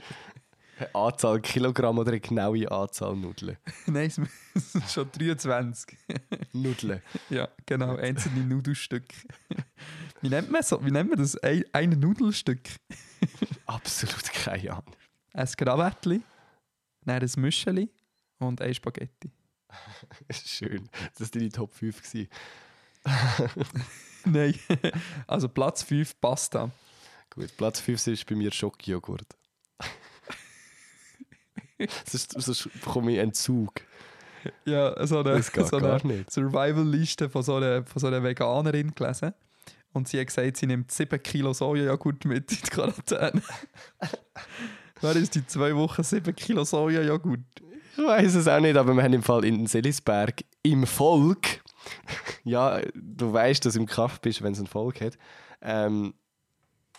[0.93, 3.57] Anzahl Kilogramm oder eine genaue Anzahl Nudeln?
[3.87, 4.11] Nein,
[4.53, 5.97] es sind schon 23.
[6.53, 7.01] Nudeln.
[7.29, 9.15] Ja, genau, einzelne Nudelstücke.
[10.21, 11.35] Wie nennt man, so, wie nennt man das?
[11.37, 12.61] Ein, ein Nudelstück?
[13.65, 14.95] Absolut keine Ahnung.
[15.33, 16.21] Ein Gravettli,
[17.05, 17.89] dann ein Müscheli
[18.39, 19.31] und ein Spaghetti.
[20.31, 20.89] Schön.
[21.17, 22.01] Das war deine Top 5.
[22.01, 22.29] Gewesen.
[24.25, 24.59] Nein,
[25.27, 26.71] also Platz 5 Pasta.
[27.29, 29.37] Gut, Platz 5 ist bei mir Schokojoghurt.
[32.05, 33.81] Sonst, sonst bekomme ich Entzug.
[34.65, 36.25] Ja, so eine, so eine.
[36.29, 39.33] Survival-Liste von, so einer, von so einer Veganerin gelesen.
[39.93, 43.41] Und sie hat gesagt, sie nimmt 7 Kilo Sojajoghurt mit in die Quarantäne.
[45.01, 47.39] Wer ist die zwei Wochen 7 Kilo Sojajoghurt?
[47.97, 51.63] Ich weiß es auch nicht, aber wir haben im Fall in Selisberg im Volk,
[52.43, 55.17] ja, du weißt, dass du im Kaff bist, wenn es ein Volk hat,
[55.61, 56.13] ähm,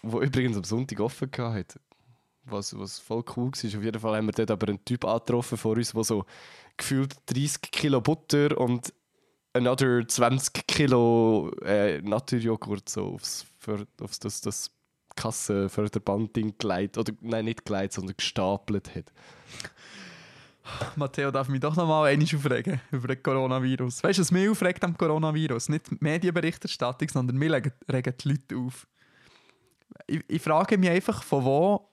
[0.03, 1.79] wo übrigens am Sonntag offen hat.
[2.51, 3.79] Was, was voll cool war.
[3.79, 6.25] Auf jeden Fall haben wir dort aber einen Typ angetroffen vor uns, der so
[6.77, 8.93] gefühlt 30 Kilo Butter und
[9.53, 14.71] another 20 Kilo äh, Naturjoghurt so aufs, für, aufs das, das
[15.17, 16.99] Kassenförderband-Ding geleitet.
[16.99, 19.13] Oder nein, nicht geleitet, sondern gestapelt hat.
[20.97, 24.05] Matteo darf mich doch noch mal einmal aufregen über den Coronavirus.
[24.05, 25.71] Weißt du, was mich aufregt am Coronavirus?
[25.71, 28.87] Nicht die Medienberichterstattung, sondern regen, regen die Leute auf.
[30.07, 31.89] Ich, ich frage mich einfach, von wo.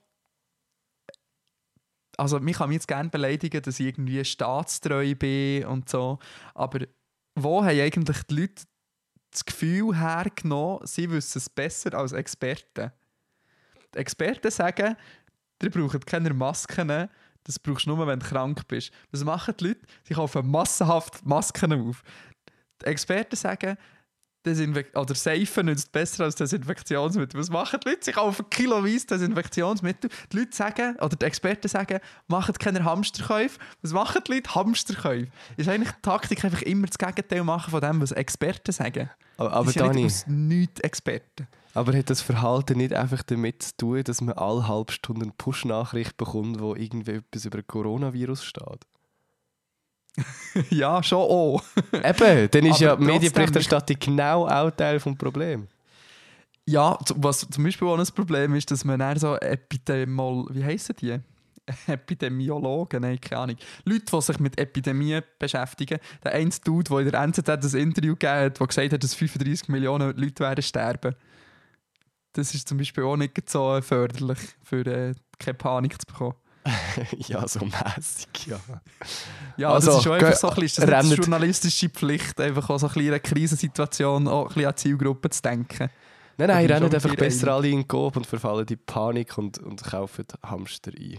[2.16, 6.18] Also, mich kann mich jetzt gerne beleidigen, dass ich irgendwie staatstreu bin und so.
[6.54, 6.80] Aber
[7.34, 8.64] wo haben eigentlich die Leute
[9.30, 12.90] das Gefühl hergenommen, sie wissen es besser als Experten?
[13.94, 14.96] Die Experten sagen,
[15.62, 17.08] ihr braucht keine Masken,
[17.44, 18.90] das brauchst du nur, wenn du krank bist.
[19.12, 19.80] Was machen die Leute?
[20.04, 22.02] Sie kaufen massenhaft Masken auf.
[22.82, 23.76] Die Experten sagen,
[24.94, 27.38] Oder Seife nützt besser als Desinfektionsmittel.
[27.38, 28.04] Was machen die Leute?
[28.04, 30.10] Sie kaufen kiloweise Desinfektionsmittel.
[30.32, 33.58] Die Leute sagen, oder die Experten sagen, macht keine Hamsterkäufe.
[33.82, 34.54] Was machen die Leute?
[34.54, 35.28] Hamsterkäufe.
[35.56, 39.10] Ist eigentlich die Taktik einfach immer das Gegenteil machen von dem, was Experten sagen.
[39.36, 41.46] Aber, aber ja Dani, nicht aus nichts Experten.
[41.74, 45.32] aber hat das Verhalten nicht einfach damit zu tun, dass man alle halbe Stunde eine
[45.36, 48.86] Push-Nachricht bekommt, wo irgendwie etwas über Coronavirus steht?
[50.70, 51.62] ja, schon auch.
[51.92, 55.68] Eben, dann ist ja trotzdem- Medienberichterstattung genau auch Teil des Problems.
[56.68, 60.46] Ja, was zum Beispiel auch ein Problem ist, dass man dann so Epidemol...
[60.50, 61.16] Wie heissen die?
[61.86, 63.56] Epidemiologen, nein, keine Ahnung.
[63.84, 65.98] Leute, die sich mit Epidemien beschäftigen.
[66.24, 69.14] Der eine Dude, der in der NZZ das Interview gegeben hat, der gesagt hat, dass
[69.14, 71.14] 35 Millionen Leute werden sterben.
[72.32, 76.34] Das ist zum Beispiel auch nicht so förderlich, für äh, keine Panik zu bekommen.
[77.28, 78.58] ja, so mäßig, ja.
[79.56, 82.78] Ja, Also, das ist schon einfach so ein bisschen, das ist journalistische Pflicht, einfach auch
[82.78, 85.90] so ein bisschen in einer Krisensituation auch ein bisschen an die Zielgruppe zu denken.
[86.38, 89.58] Nein, nein, rennen einfach dir besser alle in den Coop und verfallen in Panik und,
[89.58, 91.18] und kaufen Hamster ein.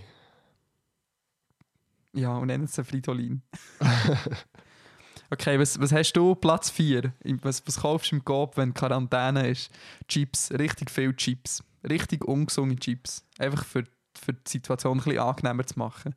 [2.14, 3.42] Ja, und nennen es Fridolin.
[5.32, 6.36] okay, was, was hast du?
[6.36, 7.14] Platz 4.
[7.42, 9.72] Was, was kaufst du im Coop, wenn Quarantäne ist?
[10.08, 11.64] Chips, richtig viel Chips.
[11.88, 13.24] Richtig ungesunde Chips.
[13.38, 13.84] Einfach für,
[14.18, 16.16] für die Situation ein bisschen angenehmer zu machen.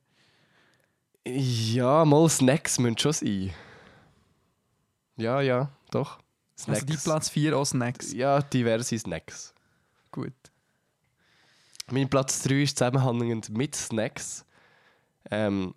[1.27, 3.55] Ja, mal Snacks müssen schon sein.
[5.17, 6.19] Ja, ja, doch.
[6.59, 6.81] Snacks.
[6.81, 8.13] Also die Platz 4 auch Snacks.
[8.13, 9.55] Ja, diverse Snacks.
[10.11, 10.33] Gut.
[11.91, 14.45] Mein Platz 3 ist zusammenhängend mit Snacks.
[15.31, 15.75] Ähm,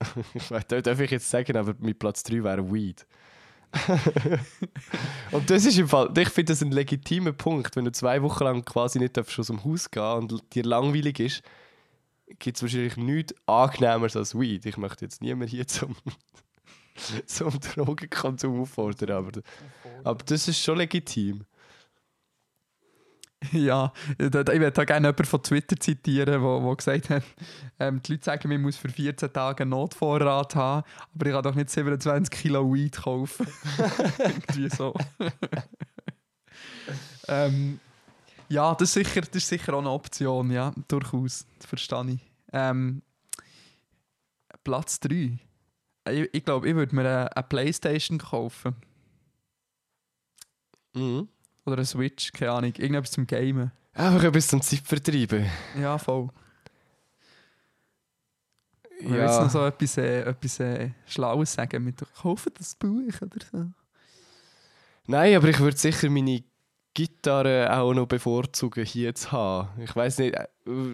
[0.68, 3.06] das darf ich jetzt sagen, aber mein Platz 3 wäre Weed.
[5.32, 7.76] und das ist im Fall, ich finde das ein legitimer Punkt.
[7.76, 11.20] Wenn du zwei Wochen lang quasi nicht darfst aus dem Haus gehen und dir langweilig
[11.20, 11.42] ist,
[12.38, 14.66] gibt es wahrscheinlich nichts angenehmeres als Weed.
[14.66, 15.96] Ich möchte jetzt niemand hier zum,
[17.26, 19.40] zum Drogenkonsum auffordern, aber,
[20.04, 21.44] aber das ist schon legitim.
[23.52, 27.22] Ja, ich würde da gerne jemanden von Twitter zitieren, der wo, wo gesagt hat,
[27.78, 31.42] ähm, die Leute sagen, man muss für 14 Tage einen Notvorrat haben, aber ich kann
[31.42, 33.46] doch nicht 27 Kilo Weed kaufen.
[34.18, 34.94] Irgendwie so.
[37.28, 37.80] ähm,
[38.48, 42.20] ja, das ist, sicher, das ist sicher auch eine Option, ja, durchaus, das verstehe ich.
[42.52, 43.02] Ähm,
[44.64, 45.38] Platz 3.
[46.10, 48.74] Ich, ich glaube, ich würde mir eine, eine Playstation kaufen.
[50.94, 51.28] Mhm.
[51.68, 52.72] Oder eine Switch, keine Ahnung.
[52.76, 53.70] Irgendetwas zum Gamen.
[53.92, 55.44] Einfach etwas zum Zeitvertreiben.
[55.78, 56.28] Ja, voll.
[59.02, 59.10] Ja.
[59.10, 63.46] Willst du noch so etwas, äh, etwas äh, Schlaues sagen mit «Kaufen das Buch» oder
[63.52, 63.66] so?
[65.06, 66.42] Nein, aber ich würde sicher meine
[66.94, 69.68] Gitarre auch noch bevorzugen, hier zu haben.
[69.82, 70.46] Ich weiß nicht, äh,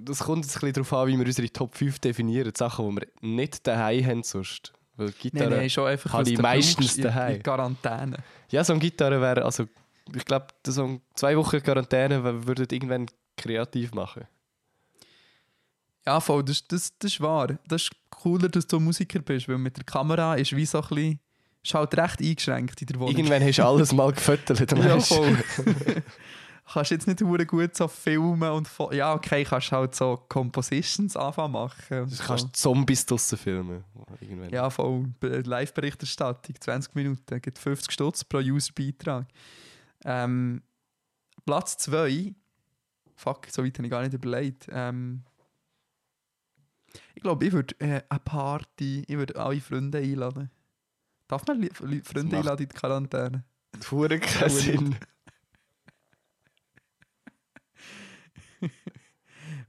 [0.02, 2.52] das kommt jetzt ein bisschen darauf an, wie wir unsere Top 5 definieren.
[2.52, 4.72] Die Sachen, die wir nicht daheim haben sonst.
[4.96, 5.50] Weil Nein, Gitarre...
[5.50, 7.36] nein, schon einfach, habe ich meistens daheim.
[7.36, 8.16] In Quarantäne.
[8.50, 9.66] Ja, so eine Gitarre wäre, also
[10.14, 14.24] ich glaube, so zwei Wochen Quarantäne würdet irgendwann kreativ machen.
[16.06, 17.58] Ja, voll, das, das, das ist wahr.
[17.66, 20.88] Das ist cooler, dass du Musiker bist, weil mit der Kamera ist wie so ein
[20.88, 21.20] bisschen...
[21.62, 23.16] Ist halt recht eingeschränkt in der Wohnung.
[23.16, 24.70] Irgendwann hast du alles mal gefüttert.
[24.78, 25.38] Ja, voll.
[26.72, 28.68] kannst jetzt nicht hure gut so filmen und...
[28.92, 32.06] Ja, okay, kannst halt so Compositions anfangen machen.
[32.06, 32.22] so.
[32.22, 33.82] kannst Zombies draussen filmen.
[34.20, 34.50] Irgendwann.
[34.50, 35.06] Ja, voll.
[35.20, 39.24] Be- Live-Berichterstattung, 20 Minuten, gibt 50 Stutz pro User-Beitrag.
[40.04, 40.62] Ähm,
[41.46, 42.34] Platz 2.
[43.16, 44.66] Fuck, so weit habe ich gar nicht überlegt.
[44.70, 45.22] Ähm,
[47.14, 50.50] ich glaube, ich würde äh, eine Party, ich würde alle Freunde einladen.
[51.28, 53.44] Darf man Freunde macht- einladen in die Quarantäne?
[53.72, 54.96] Das Hure keinen Sinn.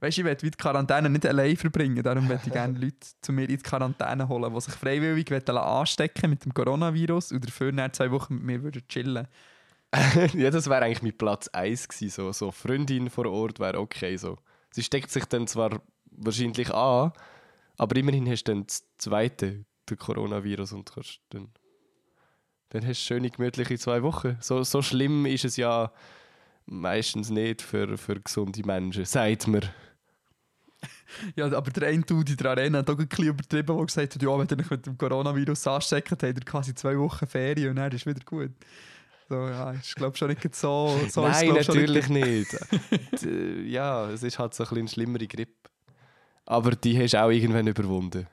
[0.00, 2.02] Weißt du, ich will die Quarantäne nicht allein verbringen.
[2.02, 6.30] Darum möchte ich gerne Leute zu mir in die Quarantäne holen, die sich freiwillig anstecken
[6.30, 9.26] mit dem Coronavirus und dafür nach zwei Wochen mit mir würden chillen
[10.34, 12.10] ja, das wäre eigentlich mein Platz 1 gewesen.
[12.10, 14.16] So, so Freundin vor Ort wäre okay.
[14.16, 14.38] So.
[14.70, 15.80] Sie steckt sich dann zwar
[16.10, 17.12] wahrscheinlich an,
[17.78, 21.48] aber immerhin hast du dann das zweite, der Coronavirus, und kannst dann,
[22.70, 24.36] dann hast du schöne, gemütliche zwei Wochen.
[24.40, 25.92] So, so schlimm ist es ja
[26.66, 29.62] meistens nicht für, für gesunde Menschen, sagt man.
[31.34, 34.14] Ja, aber der eine Dude in der Arena hat auch ein bisschen übertrieben, der gesagt
[34.14, 37.70] hat, ja, wenn ihr euch mit dem Coronavirus ansteckt, habt ihr quasi zwei Wochen Ferien
[37.70, 38.50] und dann ist wieder gut.
[39.28, 40.96] So, ja, ist glaube schon nicht so...
[41.08, 42.56] so es, Nein, natürlich nicht.
[43.22, 45.70] D- ja, es ist halt so ein bisschen eine schlimmere Grippe.
[46.44, 48.28] Aber die hast du auch irgendwann überwunden.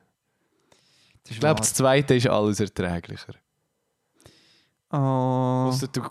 [1.28, 3.34] Ich glaube, das zweite ist alles erträglicher.
[4.92, 6.04] Oh, Ausser du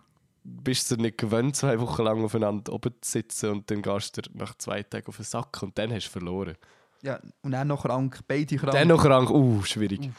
[0.42, 4.22] bist dir nicht gewöhnt, zwei Wochen lang aufeinander oben zu sitzen und dann gehst du
[4.34, 6.56] nach zwei Tagen auf den Sack und dann hast du verloren.
[7.02, 8.72] ja, und dann noch krank, beide krank.
[8.72, 10.10] Dann noch krank, uh, schwierig.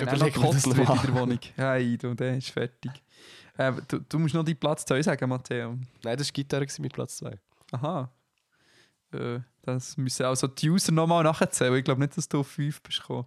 [0.00, 1.38] Und dann noch gekotzt wird in der Wohnung.
[1.56, 2.90] Hey, du, der ist fertig.
[3.56, 5.76] Äh, du, du musst noch deinen Platz 2 sagen, Matteo.
[6.02, 7.38] Nein, das war Gitarre mit Platz 2.
[7.72, 8.10] Aha.
[9.12, 11.76] Äh, das müssen also die User nochmal nachzählen.
[11.76, 13.26] Ich glaube nicht, dass du auf 5 bist gekommen.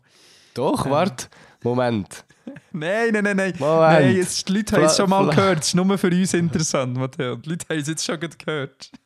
[0.53, 0.91] Doch, Ähm.
[0.91, 1.27] warte.
[1.63, 2.25] Moment.
[2.71, 3.53] Nein, nein, nein, nein.
[3.57, 3.81] Moment.
[3.81, 5.59] Nein, jetzt, die Leute haben es schon mal gehört.
[5.59, 7.37] Es ist nur für uns interessant, Matteo.
[7.37, 8.91] Die Leute haben es jetzt schon gehört.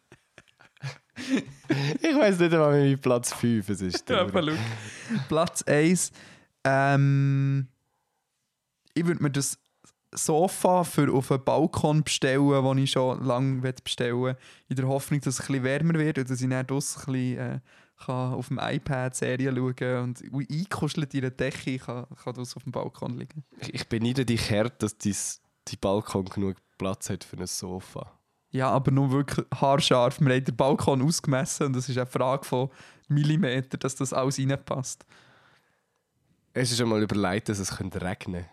[1.99, 4.07] Ich weiß nicht einmal, wie Platz 5 es ist.
[4.07, 4.28] Ja.
[5.28, 6.11] Platz 1.
[6.64, 7.68] Ähm,
[8.93, 9.60] ich würde mir das
[10.14, 14.38] Sofa für auf einen Balkon bestellen, das ich schon lange bestellen will.
[14.70, 17.14] In der Hoffnung, dass es ein bisschen wärmer wird und dass ich dann draussen ein
[17.14, 17.60] bisschen, äh,
[18.05, 22.64] kann auf dem iPad Serien schauen und eingekuschelt in der Decke kann, kann das auf
[22.64, 23.43] dem Balkon liegen.
[23.60, 25.16] Ich, ich beneide dich hart, dass dein,
[25.66, 28.14] dein Balkon genug Platz hat für ein Sofa.
[28.51, 30.20] Ja, aber nur wirklich haarscharf.
[30.22, 32.70] Wir haben den Balkon ausgemessen und es ist eine Frage von
[33.08, 35.05] Millimeter, dass das alles reinpasst.
[36.60, 38.45] Es ist einmal überlegt, dass es könnte regnen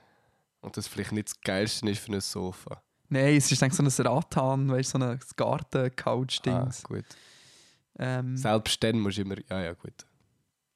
[0.60, 2.82] Und das vielleicht nicht das Geilste ist für ein Sofa.
[3.08, 6.82] Nein, es ist eigentlich so ein Rattan, weißt du, so ein Ah, Garten-Couch-Dings.
[6.84, 7.04] gut.
[7.98, 9.36] ähm, Selbst dann musst du immer...
[9.50, 9.94] Ja, ja, gut.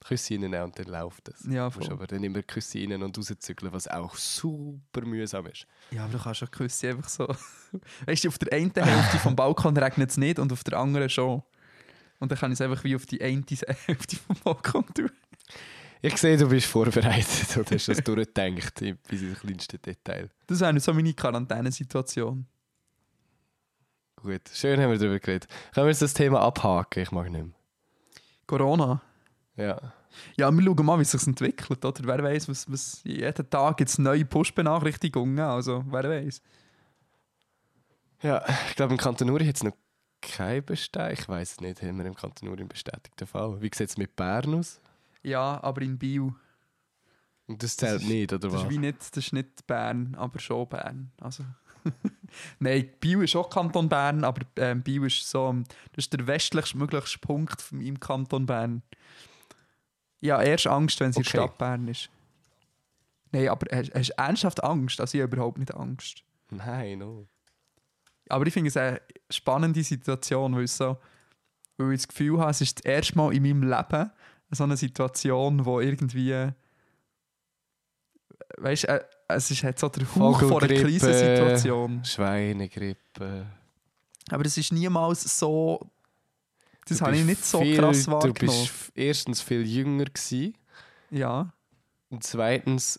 [0.01, 1.45] Küsse reinnehmen und dann läuft es.
[1.45, 1.97] Ja, du musst voll.
[1.97, 5.67] aber dann immer Küsse rein und rauszügeln, was auch super mühsam ist.
[5.91, 7.27] ja, aber du kannst schon Küsse einfach so.
[8.07, 11.09] weißt du, auf der einen Hälfte vom Balkon regnet es nicht und auf der anderen
[11.11, 11.43] schon.
[12.21, 13.45] Und dann kann ich es einfach wie auf die eine
[13.87, 15.11] Hälfte vom Balkon tun.
[16.01, 20.31] Ich sehe, du bist vorbereitet und hast das durchgedacht, bis ins kleinste Detail.
[20.47, 22.47] Das wäre so meine Quarantänesituation.
[24.17, 25.49] Gut, schön haben wir darüber geredet.
[25.73, 27.03] Können wir jetzt das Thema abhaken?
[27.03, 27.55] Ich mag nicht mehr.
[28.47, 29.01] Corona.
[29.57, 29.93] Ja.
[30.37, 31.85] Ja, wir schauen mal, wie es sich entwickelt.
[31.85, 32.05] Oder?
[32.05, 35.39] Wer weiß, was, was jeden Tag gibt es neue Push-Benachrichtigungen.
[35.39, 36.43] Also, wer weiß.
[38.23, 39.77] Ja, ich glaube, im Kanton Uri hat es noch
[40.21, 41.21] kein Bestätigt.
[41.21, 43.61] Ich weiß nicht, haben wir im Kanton Uri einen bestätigten Fall?
[43.61, 44.81] Wie sieht es mit Bern aus?
[45.23, 46.33] Ja, aber in Biel.
[47.47, 48.63] Und das zählt Das ist- nicht, oder Das was?
[48.65, 51.11] ist, wie nicht, das ist nicht Bern, aber schon Bern.
[51.21, 51.45] Also.
[52.59, 55.53] Nein, Biel ist auch Kanton Bern, aber ähm, Biel ist so,
[55.93, 58.83] das ist der westlichste möglichste Punkt von- im Kanton Bern.
[60.21, 61.39] Ja, erst Angst, wenn es in der Okay.
[61.47, 62.11] Stadt Bern ist.
[63.31, 65.01] Nein, aber hast, hast du ernsthaft Angst?
[65.01, 66.23] Also ich habe überhaupt nicht Angst.
[66.51, 67.27] Nein, no.
[68.29, 69.01] Aber ich finde es eine
[69.31, 70.99] spannende Situation, weil, so,
[71.77, 74.11] weil ich das Gefühl habe, es ist das erste Mal in meinem Leben
[74.51, 76.51] so eine Situation, wo irgendwie.
[78.59, 80.75] Weißt du, äh, es ist halt so der Hauch von einer.
[80.83, 82.05] Krisensituation.
[82.05, 83.47] Schweinegrippe.
[84.31, 85.91] Aber es ist niemals so.
[86.87, 88.35] Das Du habe ich nicht so viel- krass Du wahrgenommen.
[88.41, 90.55] bist f- erstens viel jünger gewesen
[91.11, 91.53] Ja,
[92.09, 92.99] und zweitens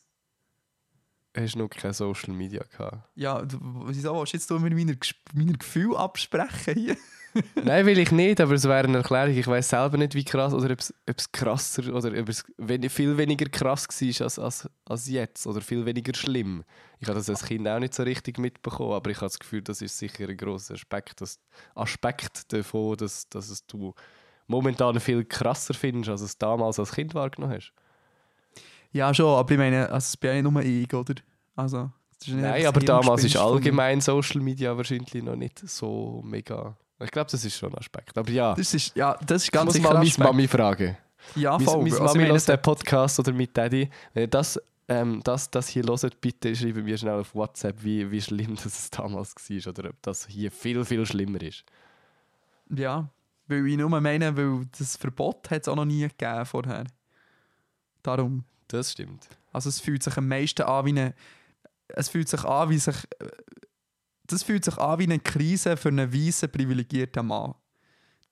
[1.35, 3.09] hast du noch kein Social Media gehabt.
[3.15, 3.41] ja.
[3.41, 6.97] du- Wieso willst du jetzt du mir meine, Ges- meine Gefühle absprechen hier?
[7.63, 9.35] Nein, will ich nicht, aber es wäre eine Erklärung.
[9.35, 12.43] Ich weiß selber nicht, wie krass oder ob es, krasser oder ob es
[12.91, 16.63] viel weniger krass war als, als, als jetzt oder viel weniger schlimm.
[16.99, 19.61] Ich habe das als Kind auch nicht so richtig mitbekommen, aber ich habe das Gefühl,
[19.61, 21.39] das ist sicher ein grosser Aspekt, das,
[21.75, 23.93] Aspekt davon, dass, dass es du
[24.47, 27.73] momentan viel krasser findest, als es damals als Kind wahrgenommen hast.
[28.91, 31.13] Ja, schon, aber ich meine, also es bin ja nicht nur ich, oder?
[31.55, 31.91] Also,
[32.27, 36.75] Nein, aber damals ist allgemein Social Media wahrscheinlich noch nicht so mega.
[37.01, 38.17] Ich glaube, das ist schon ein Aspekt.
[38.17, 40.29] Aber ja, Das ist, ja, das ist ich ganz muss sicher mal ein meine.
[40.31, 40.97] Mami fragen.
[41.35, 41.77] Ja, Meine, voll.
[41.77, 43.89] meine Also, ich Mami meine, hört den Podcast oder mit Daddy.
[44.13, 48.09] Wenn ihr das, ähm, das, das hier hört, bitte schreibt mir schnell auf WhatsApp, wie,
[48.11, 51.63] wie schlimm das damals war oder ob das hier viel, viel schlimmer ist.
[52.69, 53.09] Ja,
[53.47, 56.83] weil ich nur meine, weil das Verbot hat es auch noch nie gegeben vorher.
[58.03, 58.43] Darum.
[58.67, 59.27] Das stimmt.
[59.51, 61.15] Also es fühlt sich am meisten an wie eine...
[61.87, 62.95] Es fühlt sich an wie sich...
[64.29, 67.55] Das fühlt sich an wie eine Krise für einen weißen, privilegierten Mann.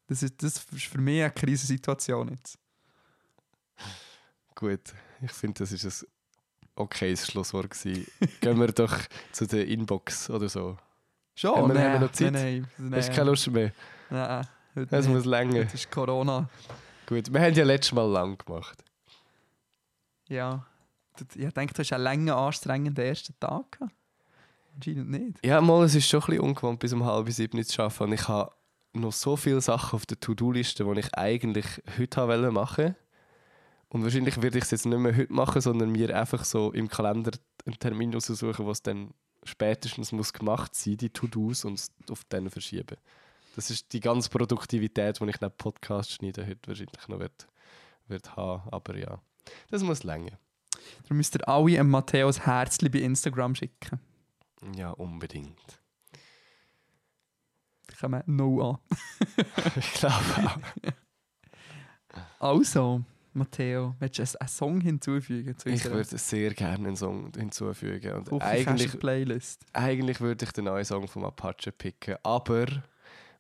[0.08, 2.58] Das ist, das ist für mich eine Krisensituation jetzt.
[4.56, 6.08] Gut, ich finde, das ist ein
[6.76, 8.08] okayes Schlusswort gewesen.
[8.42, 8.96] Gehen wir doch
[9.32, 10.78] zu der Inbox oder so.
[11.36, 11.56] Schon?
[11.56, 12.34] Haben wir- nein, haben wir noch Zeit?
[12.34, 13.72] Nein, nein, Hast du keine Lust mehr?
[14.10, 15.16] Nein, heute Es nicht.
[15.16, 15.60] muss länger.
[15.66, 16.50] Heute ist Corona.
[17.06, 18.84] Gut, wir haben ja letztes Mal lang gemacht.
[20.28, 20.66] Ja.
[21.18, 23.94] Das- Ich denke, du hast einen langen, anstrengenden ersten Tag gehabt.
[24.78, 25.44] Anscheinend nicht.
[25.44, 28.04] Ja, mal, es ist schon ein bisschen ungewohnt, bis um halb sieben zu arbeiten.
[28.04, 28.52] Und ich habe
[28.94, 31.66] noch so viele Sachen auf der To-Do-Liste, die ich eigentlich
[31.98, 32.96] heute wollte machen.
[33.90, 36.90] Und wahrscheinlich werde ich es jetzt nicht mehr heute machen, sondern mir einfach so im
[36.90, 37.32] Kalender
[37.66, 42.98] einen Termin aussuchen, was dann spätestens muss gemacht sein, die To-Dos, und auf den verschieben.
[43.56, 47.48] Das ist die ganze Produktivität, die ich nach Podcast schneiden heute wahrscheinlich noch wird,
[48.08, 48.70] wird haben.
[48.70, 49.20] Aber ja,
[49.72, 50.38] das muss länger.
[51.04, 54.00] Darum müsst ihr alle einem Matthäus Herzli bei Instagram schicken.
[54.76, 55.82] Ja, unbedingt.
[57.90, 58.78] Die kommen no an.
[59.76, 60.58] ich glaube auch.
[62.40, 63.04] Also,
[63.34, 68.26] Matteo, willst du einen- Song hinzufügen zu Ich würde sehr gerne einen Song hinzufügen.
[68.30, 69.66] Und eigentlich eigentlich, Playlist?
[69.74, 72.66] eigentlich würde ich den neuen Song vom Apache picken, aber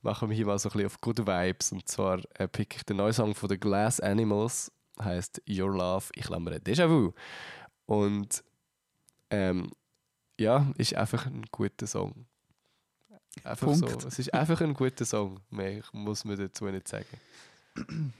[0.02, 1.72] machen wir hier mal so ein bisschen auf Good Vibes.
[1.72, 6.06] Und zwar äh, picke ich den neuen Song von The Glass Animals, heißt Your Love,
[6.14, 7.14] ich klammere Déjà-vu.
[7.88, 8.44] Und
[9.32, 9.72] ähm,
[10.38, 12.26] ja, ist einfach ein guter Song.
[13.44, 13.86] Einfach so.
[13.86, 14.06] Punkt.
[14.06, 15.40] Es ist einfach ein guter Song.
[15.50, 17.20] Mehr muss man dazu nicht sagen.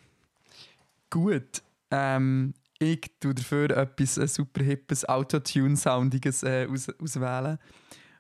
[1.10, 1.62] Gut.
[1.90, 7.58] Ähm, ich tue dafür etwas äh, super hippes, Autotune-Soundiges äh, aus, auswählen.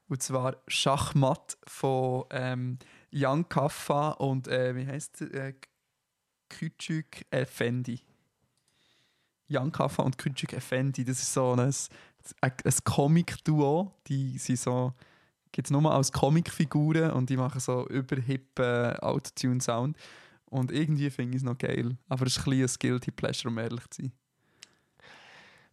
[0.07, 2.79] Und zwar Schachmatt von ähm,
[3.11, 5.21] Jan Kaffa und äh, wie heißt?
[5.21, 5.53] Äh,
[6.49, 7.99] Küçük Effendi.
[9.47, 11.73] Jan Kaffa und Küçük Effendi, das ist so ein,
[12.41, 12.51] ein,
[12.83, 13.93] Comic-Duo.
[14.07, 14.93] Die sind so,
[15.51, 19.97] gibt es nur als Comicfiguren und die machen so überhippen Autotune-Sound.
[20.45, 21.97] Und irgendwie finde ich es noch geil.
[22.07, 24.11] Aber es ist ein bisschen Guilty Pleasure, um ehrlich zu sein.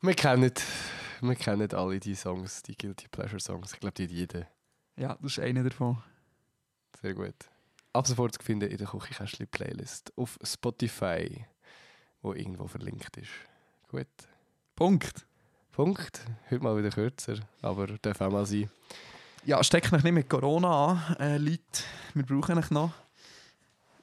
[0.00, 0.52] Wir kennen,
[1.20, 3.72] wir kennen alle die Songs, die Guilty Pleasure Songs.
[3.72, 4.46] Ich glaube, die hat jeder.
[4.96, 6.02] Ja, das ist einer davon.
[7.00, 7.34] Sehr gut.
[7.92, 11.46] Ab sofort zu finden in der Küchenkästchen Playlist auf Spotify,
[12.22, 13.30] wo irgendwo verlinkt ist.
[13.88, 14.08] Gut.
[14.74, 15.26] Punkt.
[15.74, 16.20] Punkt.
[16.48, 18.70] Heute mal wieder kürzer, aber darf auch mal sein.
[19.44, 21.58] Ja, steckt euch nicht mit Corona an, äh, Leute.
[22.14, 22.92] Wir brauchen euch noch.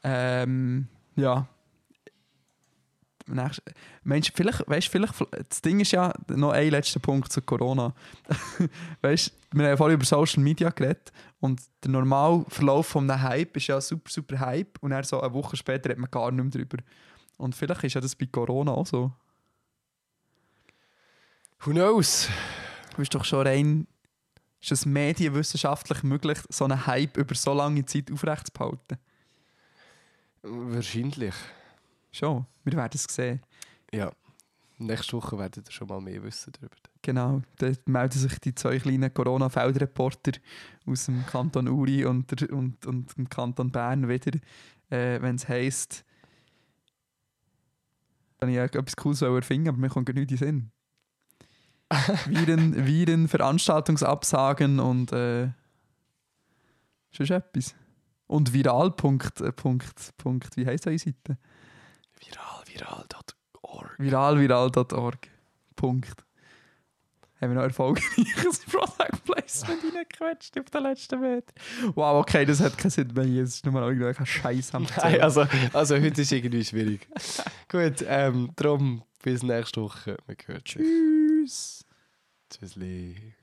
[0.03, 1.47] Ähm, ja.
[3.25, 3.61] Nächst,
[4.03, 5.13] meinst, du, vielleicht, weißt, vielleicht,
[5.47, 7.93] das Ding ist ja noch ein letzter Punkt zu Corona.
[9.01, 13.55] weißt, wir haben vorhin über Social Media geredet und der normale Verlauf von einem Hype
[13.55, 16.43] ist ja super, super Hype und dann so eine Woche später hat man gar nicht
[16.43, 16.83] mehr drüber.
[17.37, 19.13] Und vielleicht ist ja das bei Corona auch so.
[21.63, 22.27] Who knows?
[22.89, 23.87] Du bist doch schon rein.
[24.59, 28.97] Ist es medienwissenschaftlich möglich, so einen Hype über so lange Zeit aufrechtzuerhalten?
[30.41, 31.35] Wahrscheinlich.
[32.11, 33.41] Schon, wir werden es sehen.
[33.93, 34.11] Ja.
[34.79, 36.75] Nächste Woche werdet ihr schon mal mehr wissen darüber.
[37.03, 40.31] Genau, da melden sich die zwei kleinen Corona-Feldreporter
[40.87, 44.31] aus dem Kanton Uri und, der, und, und dem Kanton Bern wieder,
[44.89, 46.03] äh, wenn es heisst,
[48.39, 50.71] kann ich etwas Cooles erfinden, aber mir kommt gar nicht in den Sinn.
[52.27, 55.49] Viren, Viren, Veranstaltungsabsagen und äh,
[57.11, 57.75] schon etwas.
[58.27, 58.91] Und viral.
[58.91, 61.37] Punkt, äh, Punkt, Punkt, wie heisst eure Seite?
[62.19, 63.95] Viral, viral.org.
[63.97, 65.27] Viralviral.org.
[65.75, 66.25] Punkt.
[67.41, 71.53] Haben wir noch erfolgreiches Product Placement reingequetscht auf den letzten Meter.
[71.95, 73.23] Wow, okay, das hat keinen Sinn mehr.
[73.23, 73.43] hier.
[73.43, 77.07] Es ist nur noch irgendwelcher Scheiß am Nein, also, also heute ist irgendwie schwierig.
[77.67, 80.17] Gut, ähm, darum bis nächste Woche.
[80.27, 80.81] Wir hören sich.
[81.45, 81.83] Tschüss.
[82.49, 83.33] Tschüssli.